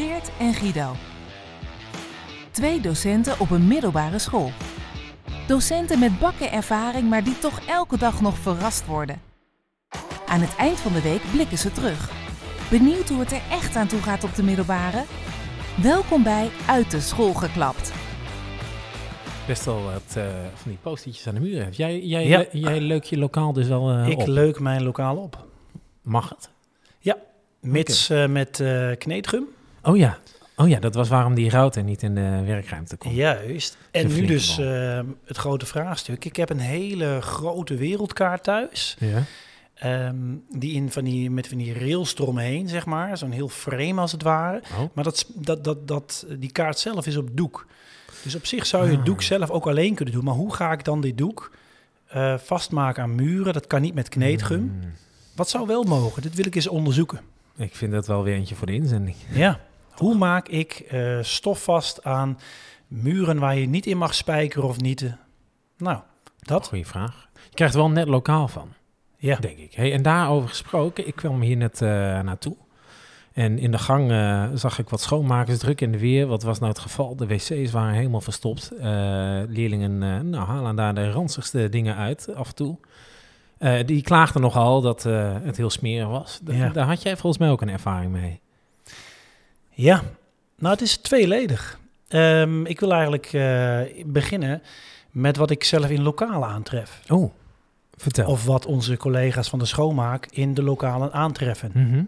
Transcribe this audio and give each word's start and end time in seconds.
Geert 0.00 0.30
en 0.38 0.54
Guido. 0.54 0.92
Twee 2.50 2.80
docenten 2.80 3.40
op 3.40 3.50
een 3.50 3.66
middelbare 3.66 4.18
school. 4.18 4.50
Docenten 5.46 5.98
met 5.98 6.18
bakken 6.18 6.52
ervaring, 6.52 7.08
maar 7.08 7.24
die 7.24 7.38
toch 7.38 7.60
elke 7.66 7.98
dag 7.98 8.20
nog 8.20 8.36
verrast 8.38 8.86
worden. 8.86 9.20
Aan 10.26 10.40
het 10.40 10.56
eind 10.56 10.78
van 10.78 10.92
de 10.92 11.02
week 11.02 11.22
blikken 11.32 11.58
ze 11.58 11.72
terug. 11.72 12.10
Benieuwd 12.70 13.08
hoe 13.08 13.20
het 13.20 13.32
er 13.32 13.42
echt 13.50 13.76
aan 13.76 13.86
toe 13.86 14.00
gaat 14.02 14.24
op 14.24 14.34
de 14.34 14.42
middelbare? 14.42 15.04
Welkom 15.82 16.22
bij 16.22 16.50
Uit 16.66 16.90
de 16.90 17.00
School 17.00 17.34
geklapt. 17.34 17.92
Best 19.46 19.64
wel 19.64 19.82
wat 19.82 20.14
uh, 20.16 20.24
van 20.54 20.70
die 20.70 20.78
postertjes 20.82 21.26
aan 21.26 21.34
de 21.34 21.40
muur 21.40 21.62
hebt. 21.62 21.76
Jij, 21.76 22.00
jij, 22.00 22.26
Ja. 22.26 22.44
jij 22.52 22.80
leuk 22.80 23.04
je 23.04 23.18
lokaal 23.18 23.52
dus 23.52 23.68
wel 23.68 23.98
uh, 23.98 24.08
ik 24.08 24.18
op. 24.18 24.26
leuk 24.26 24.60
mijn 24.60 24.82
lokaal 24.82 25.16
op. 25.16 25.46
Mag 26.02 26.28
het? 26.28 26.50
Mits 27.60 28.10
eh, 28.10 28.26
met 28.26 28.60
eh 28.60 28.90
kneedgum. 28.98 29.48
Oh 29.82 29.96
ja. 29.96 30.18
Oh 30.56 30.68
ja, 30.68 30.78
dat 30.78 30.94
was 30.94 31.08
waarom 31.08 31.34
die 31.34 31.50
router 31.50 31.82
niet 31.84 32.02
in 32.02 32.14
de 32.14 32.42
werkruimte 32.46 32.96
kon. 32.96 33.14
Juist. 33.14 33.76
En 33.90 34.06
nu 34.08 34.26
dus 34.26 34.56
bal. 34.56 34.66
eh, 34.66 35.00
het 35.24 35.36
grote 35.36 35.66
vraagstuk. 35.66 36.24
Ik 36.24 36.36
heb 36.36 36.50
een 36.50 36.58
hele 36.58 37.18
grote 37.20 37.74
wereldkaart 37.74 38.42
thuis. 38.42 38.96
Ja. 38.98 39.22
ehm, 39.74 40.16
die 40.50 40.72
in 40.74 40.90
van 40.90 41.04
die, 41.04 41.30
met 41.30 41.48
van 41.48 41.58
die 41.58 41.78
rails 41.78 42.14
eromheen, 42.18 42.68
zeg 42.68 42.86
maar. 42.86 43.16
Zo'n 43.18 43.30
heel 43.30 43.48
frame 43.48 44.00
als 44.00 44.12
het 44.12 44.22
ware. 44.22 44.62
Oh. 44.72 44.78
Maar 44.92 45.04
dat, 45.04 45.26
dat, 45.34 45.64
dat, 45.64 45.88
dat, 45.88 46.26
die 46.38 46.52
kaart 46.52 46.78
zelf 46.78 47.06
is 47.06 47.16
op 47.16 47.28
doek. 47.32 47.66
Dus 48.22 48.34
op 48.34 48.46
zich 48.46 48.66
zou 48.66 48.84
je 48.84 48.90
het 48.90 48.98
Ah. 48.98 49.04
doek 49.04 49.22
zelf 49.22 49.50
ook 49.50 49.66
alleen 49.66 49.94
kunnen 49.94 50.14
doen. 50.14 50.24
Maar 50.24 50.34
hoe 50.34 50.54
ga 50.54 50.72
ik 50.72 50.84
dan 50.84 51.00
dit 51.00 51.18
doek 51.18 51.52
eh, 52.06 52.34
vastmaken 52.38 53.02
aan 53.02 53.14
muren? 53.14 53.52
Dat 53.52 53.66
kan 53.66 53.80
niet 53.82 53.94
met 53.94 54.08
kneedgum. 54.08 54.60
Mm. 54.60 54.92
Wat 55.34 55.48
zou 55.48 55.66
wel 55.66 55.82
mogen? 55.84 56.22
Dit 56.22 56.34
wil 56.34 56.46
ik 56.46 56.54
eens 56.54 56.68
onderzoeken. 56.68 57.20
Ik 57.56 57.74
vind 57.74 57.92
dat 57.92 58.06
wel 58.06 58.22
weer 58.22 58.34
eentje 58.34 58.54
voor 58.54 58.66
de 58.66 58.72
inzending. 58.74 59.16
Ja. 59.32 59.60
Hoe 60.00 60.14
maak 60.16 60.48
ik 60.48 60.72
eh, 60.88 61.18
stof 61.20 61.62
vast 61.64 62.04
aan 62.04 62.38
muren 62.86 63.38
waar 63.38 63.56
je 63.56 63.66
niet 63.68 63.86
in 63.86 63.96
mag 63.98 64.14
spijkeren 64.14 64.68
of 64.68 64.80
nieten? 64.80 65.18
Nou, 65.78 65.98
dat. 66.38 66.66
Goeie 66.68 66.86
vraag. 66.86 67.28
Je 67.48 67.54
krijgt 67.54 67.74
wel 67.74 67.90
net 67.90 68.08
lokaal 68.08 68.48
van, 68.48 68.68
Ja. 69.16 69.36
denk 69.36 69.58
ik. 69.58 69.72
Hey, 69.74 69.92
en 69.92 70.02
daarover 70.02 70.48
gesproken, 70.48 71.06
ik 71.06 71.14
kwam 71.16 71.40
hier 71.40 71.56
net 71.56 71.82
eh, 71.82 71.88
naartoe. 72.20 72.56
En 73.32 73.58
in 73.58 73.70
de 73.70 73.78
gang 73.78 74.10
eh, 74.10 74.44
zag 74.54 74.78
ik 74.78 74.88
wat 74.88 75.00
schoonmakers 75.00 75.58
druk 75.58 75.80
in 75.80 75.92
de 75.92 75.98
weer. 75.98 76.26
Wat 76.26 76.42
was 76.42 76.58
nou 76.58 76.70
het 76.72 76.80
geval? 76.80 77.16
De 77.16 77.26
wc's 77.26 77.70
waren 77.70 77.94
helemaal 77.94 78.20
verstopt. 78.20 78.70
Leerlingen 79.48 79.98
nou, 80.30 80.46
halen 80.46 80.76
daar 80.76 80.94
de 80.94 81.10
ranzigste 81.10 81.68
dingen 81.68 81.96
uit 81.96 82.34
af 82.34 82.48
en 82.48 82.54
toe. 82.54 82.76
Die 83.86 84.02
klaagden 84.02 84.42
nogal 84.42 84.80
dat 84.80 85.02
het 85.02 85.56
heel 85.56 85.70
smerig 85.70 86.08
was. 86.08 86.40
Da- 86.42 86.52
Ja. 86.54 86.68
Daar 86.68 86.86
had 86.86 87.02
jij 87.02 87.16
volgens 87.16 87.42
mij 87.42 87.50
ook 87.50 87.62
een 87.62 87.68
ervaring 87.68 88.12
mee. 88.12 88.40
Ja. 89.80 90.02
Nou, 90.58 90.72
het 90.72 90.82
is 90.82 90.96
tweeledig. 90.96 91.80
Ehm, 92.08 92.64
ik 92.64 92.80
wil 92.80 92.92
eigenlijk 92.92 93.26
eh, 93.26 93.80
beginnen 94.06 94.62
met 95.10 95.36
wat 95.36 95.50
ik 95.50 95.64
zelf 95.64 95.90
in 95.90 96.02
lokalen 96.02 96.48
aantref. 96.48 97.00
Oh, 97.08 97.32
vertel. 97.94 98.26
Of 98.30 98.44
wat 98.44 98.66
onze 98.66 98.96
collega's 98.96 99.48
van 99.48 99.58
de 99.58 99.64
schoonmaak 99.64 100.26
in 100.30 100.54
de 100.54 100.62
lokalen 100.62 101.12
aantreffen. 101.12 101.70
Mhm. 101.74 102.04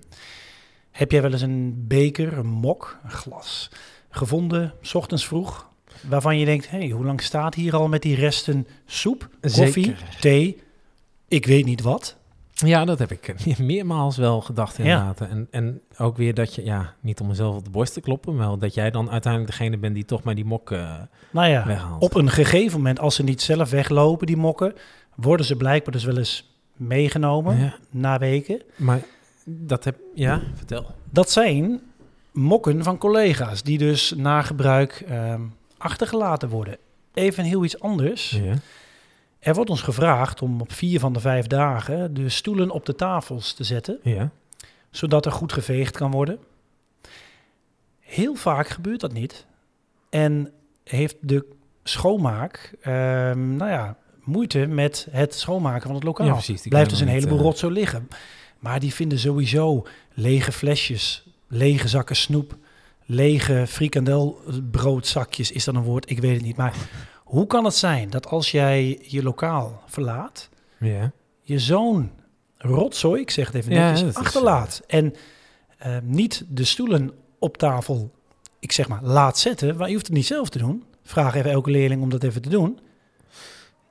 Heb 0.91 1.11
jij 1.11 1.23
wel 1.23 1.33
eens 1.33 1.43
een 1.43 1.85
beker, 1.89 2.39
een 2.39 2.47
mok, 2.47 2.99
een 3.05 3.11
glas 3.11 3.71
gevonden, 4.11 4.75
s 4.81 4.95
ochtends 4.95 5.27
vroeg, 5.27 5.69
waarvan 6.01 6.39
je 6.39 6.45
denkt, 6.45 6.71
hé, 6.71 6.79
hey, 6.79 6.89
hoe 6.89 7.05
lang 7.05 7.23
staat 7.23 7.55
hier 7.55 7.77
al 7.77 7.89
met 7.89 8.03
die 8.03 8.17
resten 8.17 8.67
soep, 8.87 9.29
koffie, 9.41 9.85
Zeker. 9.85 10.17
thee, 10.21 10.63
ik 11.29 11.47
weet 11.47 11.65
niet 11.65 11.83
wat. 11.83 12.17
Ja, 12.65 12.85
dat 12.85 12.99
heb 12.99 13.11
ik 13.13 13.29
eh, 13.29 13.57
meermaals 13.73 14.17
wel 14.17 14.41
gedacht 14.41 14.77
Ja. 14.77 14.83
inderdaad. 14.85 15.21
En, 15.21 15.49
en 15.51 15.81
ook 15.99 16.17
weer 16.17 16.35
dat 16.35 16.55
je, 16.55 16.65
ja, 16.65 16.95
niet 17.01 17.21
om 17.21 17.27
mezelf 17.27 17.57
op 17.57 17.65
de 17.65 17.71
borst 17.71 17.93
te 17.93 18.01
kloppen, 18.01 18.37
maar 18.37 18.59
dat 18.59 18.75
jij 18.75 18.91
dan 18.91 19.11
uiteindelijk 19.11 19.53
degene 19.53 19.79
bent 19.79 19.95
die 19.95 20.05
toch 20.05 20.23
maar 20.23 20.35
die 20.35 20.45
mok 20.45 20.71
eh, 20.71 20.95
Nou 21.31 21.49
ja, 21.49 21.67
weghaalt. 21.67 22.03
op 22.03 22.15
een 22.15 22.31
gegeven 22.31 22.77
moment, 22.79 22.99
als 23.01 23.15
ze 23.15 23.23
niet 23.23 23.43
zelf 23.43 23.71
weglopen, 23.71 24.27
die 24.27 24.37
mokken, 24.37 24.75
worden 25.15 25.47
ze 25.47 25.57
blijkbaar 25.57 25.93
dus 25.93 26.05
wel 26.05 26.19
eens 26.19 26.51
meegenomen 26.77 27.59
Ja, 27.59 27.75
na 27.91 28.19
weken. 28.19 28.63
maar 28.77 29.01
dat 29.45 29.85
heb, 29.85 29.97
ja, 30.15 30.41
vertel. 30.55 30.87
Dat 31.11 31.31
zijn 31.31 31.81
mokken 32.33 32.83
van 32.85 32.99
collega's 32.99 33.63
die 33.63 33.79
dus 33.79 34.13
na 34.17 34.43
gebruik 34.43 35.05
ehm, 35.09 35.41
achtergelaten 35.79 36.49
worden. 36.49 36.77
Even 37.15 37.45
heel 37.45 37.65
iets 37.65 37.81
anders. 37.81 38.31
Ja. 38.31 38.55
Er 39.43 39.55
wordt 39.55 39.71
ons 39.71 39.83
gevraagd 39.83 40.43
om 40.43 40.61
op 40.61 40.73
vier 40.73 41.01
van 41.01 41.13
de 41.13 41.21
vijf 41.21 41.47
dagen 41.47 42.15
de 42.15 42.29
stoelen 42.29 42.71
op 42.71 42.87
de 42.87 42.95
tafels 42.95 43.53
te 43.53 43.65
zetten, 43.65 43.99
Ja. 44.03 44.31
zodat 44.91 45.27
er 45.27 45.33
goed 45.33 45.53
geveegd 45.53 45.97
kan 45.97 46.11
worden. 46.11 46.39
Heel 48.01 48.35
vaak 48.35 48.69
gebeurt 48.69 49.01
dat 49.01 49.13
niet. 49.13 49.47
En 50.11 50.51
heeft 50.85 51.17
de 51.21 51.45
schoonmaak, 51.85 52.75
ehm, 52.81 53.57
nou 53.57 53.71
ja, 53.71 53.97
moeite 54.25 54.67
met 54.67 55.07
het 55.11 55.35
schoonmaken 55.35 55.83
van 55.87 55.95
het 55.95 56.05
lokaal. 56.05 56.27
Ja, 56.27 56.33
precies, 56.33 56.69
Blijft 56.69 56.91
dus 56.91 57.01
een 57.01 57.09
heleboel 57.09 57.31
niet, 57.31 57.41
eh, 57.41 57.47
rotzooi 57.47 57.73
liggen. 57.73 58.09
Maar 58.59 58.81
die 58.81 58.95
vinden 58.95 59.19
sowieso 59.19 59.87
lege 60.15 60.53
flesjes, 60.53 61.25
lege 61.49 61.89
zakken 61.89 62.17
snoep, 62.17 62.57
lege 63.07 63.65
frikandelbroodzakjes, 63.69 65.53
is 65.53 65.65
dat 65.65 65.75
een 65.75 65.83
woord? 65.83 66.11
Ik 66.11 66.19
weet 66.21 66.35
het 66.35 66.43
niet. 66.43 66.57
Maar 66.57 66.75
hoe 67.33 67.47
kan 67.47 67.65
het 67.65 67.75
zijn 67.75 68.11
dat 68.11 68.27
als 68.27 68.51
jij 68.51 68.99
je 69.03 69.23
lokaal 69.23 69.83
verlaat, 69.87 70.49
Ja. 70.79 71.11
je 71.41 71.59
zo'n 71.59 72.11
rotzooi, 72.59 73.21
ik 73.21 73.31
zeg 73.31 73.47
het 73.47 73.55
even 73.55 73.73
netjes, 73.73 74.15
achterlaat. 74.15 74.83
En 74.87 75.15
eh, 75.79 75.97
niet 76.03 76.45
de 76.49 76.65
stoelen 76.65 77.11
op 77.39 77.57
tafel, 77.57 78.11
ik 78.59 78.73
zeg 78.73 78.89
maar, 78.89 79.03
laat 79.03 79.39
zetten. 79.39 79.77
Maar 79.77 79.87
je 79.89 79.93
hoeft 79.95 80.07
het 80.07 80.17
niet 80.17 80.27
zelf 80.27 80.49
te 80.49 80.59
doen. 80.59 80.85
Vraag 81.03 81.35
even 81.35 81.51
elke 81.51 81.71
leerling 81.71 82.03
om 82.03 82.09
dat 82.11 82.23
even 82.23 82.43
te 82.43 82.49
doen. 82.49 82.79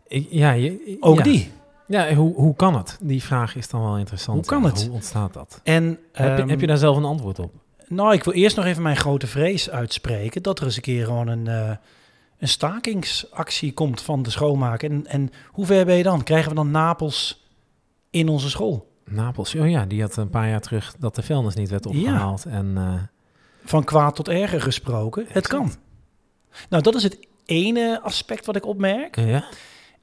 Ik- 0.07 0.27
ja, 0.29 0.51
je, 0.51 0.97
Ook 0.99 1.17
ja. 1.17 1.23
die. 1.23 1.51
Ja, 1.87 2.13
hoe, 2.13 2.33
hoe 2.35 2.55
kan 2.55 2.75
het? 2.75 2.97
Die 3.01 3.23
vraag 3.23 3.55
is 3.55 3.69
dan 3.69 3.81
wel 3.81 3.97
interessant. 3.97 4.37
Hoe 4.37 4.59
kan 4.59 4.69
het? 4.71 4.83
Hoe 4.83 4.93
ontstaat 4.93 5.33
dat? 5.33 5.59
En, 5.63 5.83
heb, 6.11 6.37
je, 6.37 6.41
ehm, 6.41 6.49
heb 6.49 6.59
je 6.59 6.67
daar 6.67 6.77
zelf 6.77 6.97
een 6.97 7.05
antwoord 7.05 7.39
op? 7.39 7.51
Nou, 7.87 8.13
ik 8.13 8.23
wil 8.23 8.33
eerst 8.33 8.55
nog 8.55 8.65
even 8.65 8.83
mijn 8.83 8.95
grote 8.97 9.27
vrees 9.27 9.69
uitspreken. 9.69 10.43
Dat 10.43 10.59
er 10.59 10.65
eens 10.65 10.75
een 10.75 10.81
keer 10.81 11.05
gewoon 11.05 11.27
een, 11.27 11.47
eh, 11.47 11.71
een 12.41 12.47
stakingsactie 12.47 13.73
komt 13.73 14.01
van 14.01 14.23
de 14.23 14.29
schoonmaak. 14.29 14.83
En, 14.83 15.07
en 15.07 15.29
hoe 15.47 15.65
ver 15.65 15.85
ben 15.85 15.95
je 15.95 16.03
dan? 16.03 16.23
Krijgen 16.23 16.49
we 16.49 16.55
dan 16.55 16.71
Napels 16.71 17.45
in 18.09 18.29
onze 18.29 18.49
school? 18.49 18.91
Napels, 19.05 19.55
oh 19.55 19.69
ja, 19.69 19.85
die 19.85 20.01
had 20.01 20.15
een 20.17 20.29
paar 20.29 20.49
jaar 20.49 20.61
terug 20.61 20.95
dat 20.99 21.15
de 21.15 21.21
vuilnis 21.21 21.55
niet 21.55 21.69
werd 21.69 21.83
Ja. 21.83 21.89
opgehaald. 21.89 22.45
En 22.45 22.73
eh, 22.77 22.93
Van 23.63 23.83
kwaad 23.83 24.15
tot 24.15 24.27
erger 24.27 24.61
gesproken. 24.61 25.25
Het 25.27 25.47
kan. 25.47 25.71
Nou, 26.69 26.83
dat 26.83 26.95
is 26.95 27.03
het 27.03 27.27
ene 27.45 27.99
aspect 28.03 28.45
wat 28.45 28.55
ik 28.55 28.65
opmerk. 28.65 29.15
ja. 29.15 29.45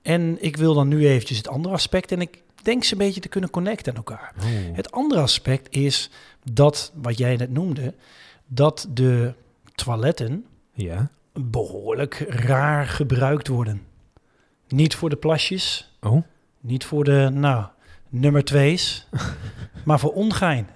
En 0.02 0.36
ik 0.40 0.56
wil 0.56 0.74
dan 0.74 0.88
nu 0.88 1.06
eventjes 1.08 1.38
het 1.38 1.48
andere 1.48 1.74
aspect. 1.74 2.12
En 2.12 2.20
ik 2.20 2.42
denk 2.62 2.84
ze 2.84 2.92
een 2.92 2.98
beetje 2.98 3.20
te 3.20 3.28
kunnen 3.28 3.50
connecten 3.50 3.92
aan 3.92 3.98
elkaar. 3.98 4.34
Oh. 4.38 4.44
Het 4.76 4.90
andere 4.92 5.20
aspect 5.20 5.76
is 5.76 6.10
dat, 6.52 6.92
wat 6.94 7.18
jij 7.18 7.36
net 7.36 7.50
noemde, 7.50 7.94
dat 8.46 8.86
de 8.90 9.32
toiletten 9.74 10.44
Ja. 10.72 11.10
Behoorlijk 11.40 12.24
raar 12.28 12.86
gebruikt 12.86 13.48
worden. 13.48 13.82
Niet 14.68 14.94
voor 14.94 15.10
de 15.10 15.16
plasjes, 15.16 15.96
Oh. 16.00 16.22
niet 16.60 16.84
voor 16.84 17.04
de, 17.04 17.30
nou, 17.32 17.64
nummer 18.08 18.44
twee's, 18.44 19.08
maar 19.84 19.98
voor 19.98 20.12
ongein. 20.12 20.68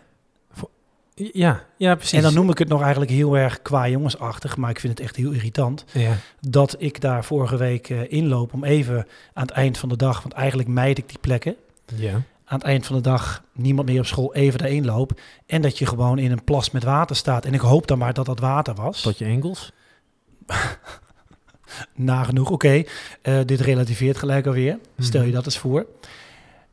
Ja, 1.15 1.63
ja, 1.77 1.95
precies. 1.95 2.13
En 2.13 2.23
dan 2.23 2.35
noem 2.35 2.51
ik 2.51 2.59
het 2.59 2.69
nog 2.69 2.81
eigenlijk 2.83 3.11
heel 3.11 3.37
erg 3.37 3.63
qua 3.63 3.89
jongensachtig, 3.89 4.57
maar 4.57 4.71
ik 4.71 4.81
vind 4.81 4.93
het 4.99 5.07
echt 5.07 5.17
heel 5.17 5.31
irritant 5.31 5.85
Ja. 5.93 6.13
dat 6.41 6.75
ik 6.79 7.01
daar 7.01 7.25
vorige 7.25 7.57
week 7.57 7.91
eh, 7.91 8.13
inloop 8.13 8.53
om 8.53 8.65
even 8.65 9.07
aan 9.35 9.43
het 9.47 9.51
eind 9.51 9.79
van 9.79 9.89
de 9.89 9.97
dag, 9.97 10.23
want 10.23 10.35
eigenlijk 10.35 10.69
mijd 10.69 10.99
ik 10.99 11.09
die 11.09 11.19
plekken, 11.19 11.57
Ja. 11.95 12.13
aan 12.45 12.59
het 12.59 12.63
eind 12.63 12.87
van 12.87 12.97
de 12.97 13.03
dag 13.03 13.43
niemand 13.53 13.89
meer 13.89 13.99
op 14.01 14.07
school 14.07 14.35
even 14.35 14.59
daarin 14.59 14.85
loop 14.85 15.21
en 15.47 15.63
dat 15.63 15.79
je 15.79 15.87
gewoon 15.87 16.19
in 16.19 16.31
een 16.33 16.45
plas 16.45 16.71
met 16.71 16.85
water 16.85 17.17
staat. 17.17 17.45
En 17.45 17.55
ik 17.55 17.61
hoop 17.61 17.87
dan 17.87 17.99
maar 17.99 18.13
dat 18.13 18.27
dat 18.27 18.41
water 18.41 18.75
was. 18.75 19.01
Tot 19.01 19.19
je 19.19 19.25
enkels. 19.25 19.73
Nagenoeg, 21.95 22.51
oké. 22.51 22.83
eh, 23.23 23.39
dit 23.47 23.61
relativeert 23.61 24.17
gelijk 24.19 24.47
alweer. 24.47 24.79
Stel 24.99 25.21
je 25.21 25.27
Mhm. 25.27 25.37
dat 25.37 25.45
eens 25.45 25.59
voor. 25.59 25.87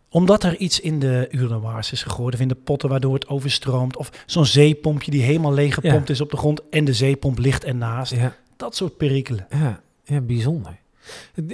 Omdat 0.09 0.43
er 0.43 0.57
iets 0.57 0.79
in 0.79 0.99
de 0.99 1.27
urinoirs 1.31 1.91
is 1.91 2.03
gegooid 2.03 2.33
of 2.33 2.39
in 2.39 2.47
de 2.47 2.55
potten 2.55 2.89
waardoor 2.89 3.13
het 3.13 3.27
overstroomt. 3.27 3.97
Of 3.97 4.11
zo'n 4.25 4.45
zeepompje 4.45 5.11
die 5.11 5.21
helemaal 5.21 5.53
leeg 5.53 5.73
gepompt 5.73 6.09
is 6.09 6.21
op 6.21 6.31
de 6.31 6.37
grond 6.37 6.61
en 6.69 6.85
de 6.85 6.93
zeepomp 6.93 7.37
ligt 7.39 7.63
ernaast. 7.63 8.11
Ja. 8.15 8.35
Dat 8.57 8.75
soort 8.75 8.97
perikelen. 8.97 9.47
Ja, 9.49 9.81
ja 10.03 10.21
bijzonder. 10.21 10.77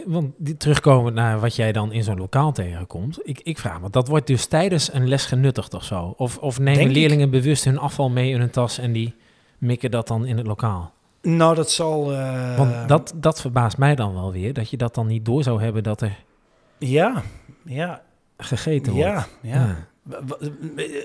Want 0.06 0.34
die, 0.38 0.58
terugkomend 0.58 1.16
naar 1.16 1.40
wat 1.40 1.56
jij 1.56 1.72
dan 1.72 1.92
in 1.92 2.04
zo'n 2.04 2.18
lokaal 2.18 2.52
tegenkomt. 2.52 3.20
Ik, 3.24 3.40
ik 3.44 3.58
vraag 3.60 3.82
me, 3.82 3.90
dat 3.90 4.08
wordt 4.08 4.28
dus 4.28 4.46
tijdens 4.46 4.94
een 4.94 5.08
les 5.08 5.26
genuttigd 5.26 5.74
of 5.74 5.84
zo? 5.84 6.14
Of, 6.18 6.38
of 6.38 6.58
nemen 6.60 6.74
Denk 6.74 6.90
ik. 6.90 6.96
leerlingen 6.96 7.30
bewust 7.30 7.64
hun 7.66 7.78
afval 7.80 8.10
mee 8.10 8.32
in 8.32 8.40
hun 8.40 8.50
tas 8.50 8.78
en 8.78 8.92
die 8.92 9.16
mikken 9.58 9.92
dat 9.92 10.08
dan 10.08 10.26
in 10.26 10.38
het 10.38 10.48
lokaal? 10.48 10.94
Nou, 11.25 11.56
dat 11.56 11.72
zal... 11.72 12.13
eh, 12.13 12.57
Want 12.57 12.88
dat, 12.88 13.13
dat 13.16 13.42
verbaast 13.42 13.77
mij 13.77 13.95
dan 13.95 14.13
wel 14.13 14.31
weer, 14.31 14.54
dat 14.54 14.69
je 14.69 14.77
dat 14.77 14.95
dan 14.95 15.07
niet 15.07 15.25
door 15.25 15.44
zou 15.44 15.62
hebben 15.62 15.83
dat 15.83 16.01
er 16.01 16.24
Ja, 16.77 17.22
ja, 17.66 18.01
gegeten 18.38 18.94
wordt. 18.94 19.07
ja, 19.07 19.27
ja. 19.42 19.75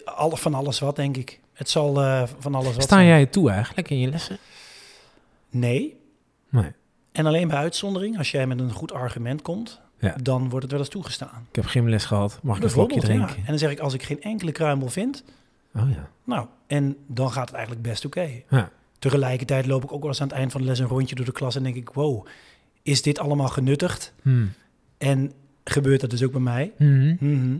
alle, 0.05 0.37
van 0.37 0.55
alles 0.55 0.79
wat, 0.79 0.97
denk 0.97 1.17
ik. 1.17 1.41
Het 1.53 1.69
zal 1.71 2.03
eh, 2.03 2.23
van 2.39 2.55
alles 2.55 2.75
wat 2.75 2.83
Sta 2.83 2.95
zijn. 2.95 3.07
jij 3.07 3.21
het 3.21 3.33
toe 3.33 3.51
eigenlijk 3.51 3.91
in 3.91 3.99
je 3.99 4.09
lessen? 4.09 4.39
Nee. 5.51 6.01
Nee. 6.49 6.73
En 7.13 7.27
alleen 7.27 7.49
bij 7.49 7.57
uitzondering, 7.57 8.19
als 8.19 8.31
jij 8.31 8.47
met 8.47 8.61
een 8.61 8.73
goed 8.73 8.93
argument 8.93 9.43
komt, 9.43 9.81
Ja. 9.99 10.15
dan 10.23 10.41
wordt 10.49 10.63
het 10.63 10.71
wel 10.71 10.81
eens 10.81 10.89
toegestaan. 10.91 11.47
Ik 11.49 11.57
heb 11.57 11.65
gymles 11.65 12.05
gehad. 12.05 12.39
Mag 12.43 12.57
ik 12.57 12.63
een 12.63 12.71
slokje 12.71 12.95
ja. 13.01 13.01
drinken? 13.07 13.37
En 13.37 13.45
dan 13.47 13.59
zeg 13.59 13.71
ik, 13.71 13.79
als 13.81 13.95
ik 13.95 14.03
geen 14.03 14.23
enkele 14.23 14.53
kruimel 14.53 14.89
vind, 14.89 15.25
Oh 15.75 15.91
ja. 15.91 16.09
nou, 16.25 16.47
en 16.67 16.97
dan 17.07 17.33
gaat 17.33 17.47
het 17.47 17.55
eigenlijk 17.57 17.87
best 17.87 18.05
oké. 18.05 18.29
Ja. 18.49 18.71
Tegelijkertijd 19.01 19.67
loop 19.67 19.85
ik 19.85 19.93
ook 19.93 20.01
wel 20.01 20.09
eens 20.09 20.21
aan 20.21 20.29
het 20.29 20.37
eind 20.37 20.53
van 20.53 20.61
de 20.61 20.67
les 20.67 20.79
een 20.79 20.87
rondje 20.87 21.15
door 21.15 21.25
de 21.25 21.33
klas 21.33 21.57
en 21.57 21.63
denk 21.63 21.75
ik, 21.77 21.91
wow, 21.91 22.27
is 22.83 23.03
dit 23.03 23.19
allemaal 23.19 23.49
genuttigd? 23.49 24.13
Hmm. 24.23 24.53
En 24.99 25.33
gebeurt 25.65 26.01
dat 26.01 26.11
dus 26.11 26.23
ook 26.23 26.33
bij 26.33 26.41
mij? 26.41 26.73
Mhm. 26.79 27.17
Mhm. 27.21 27.57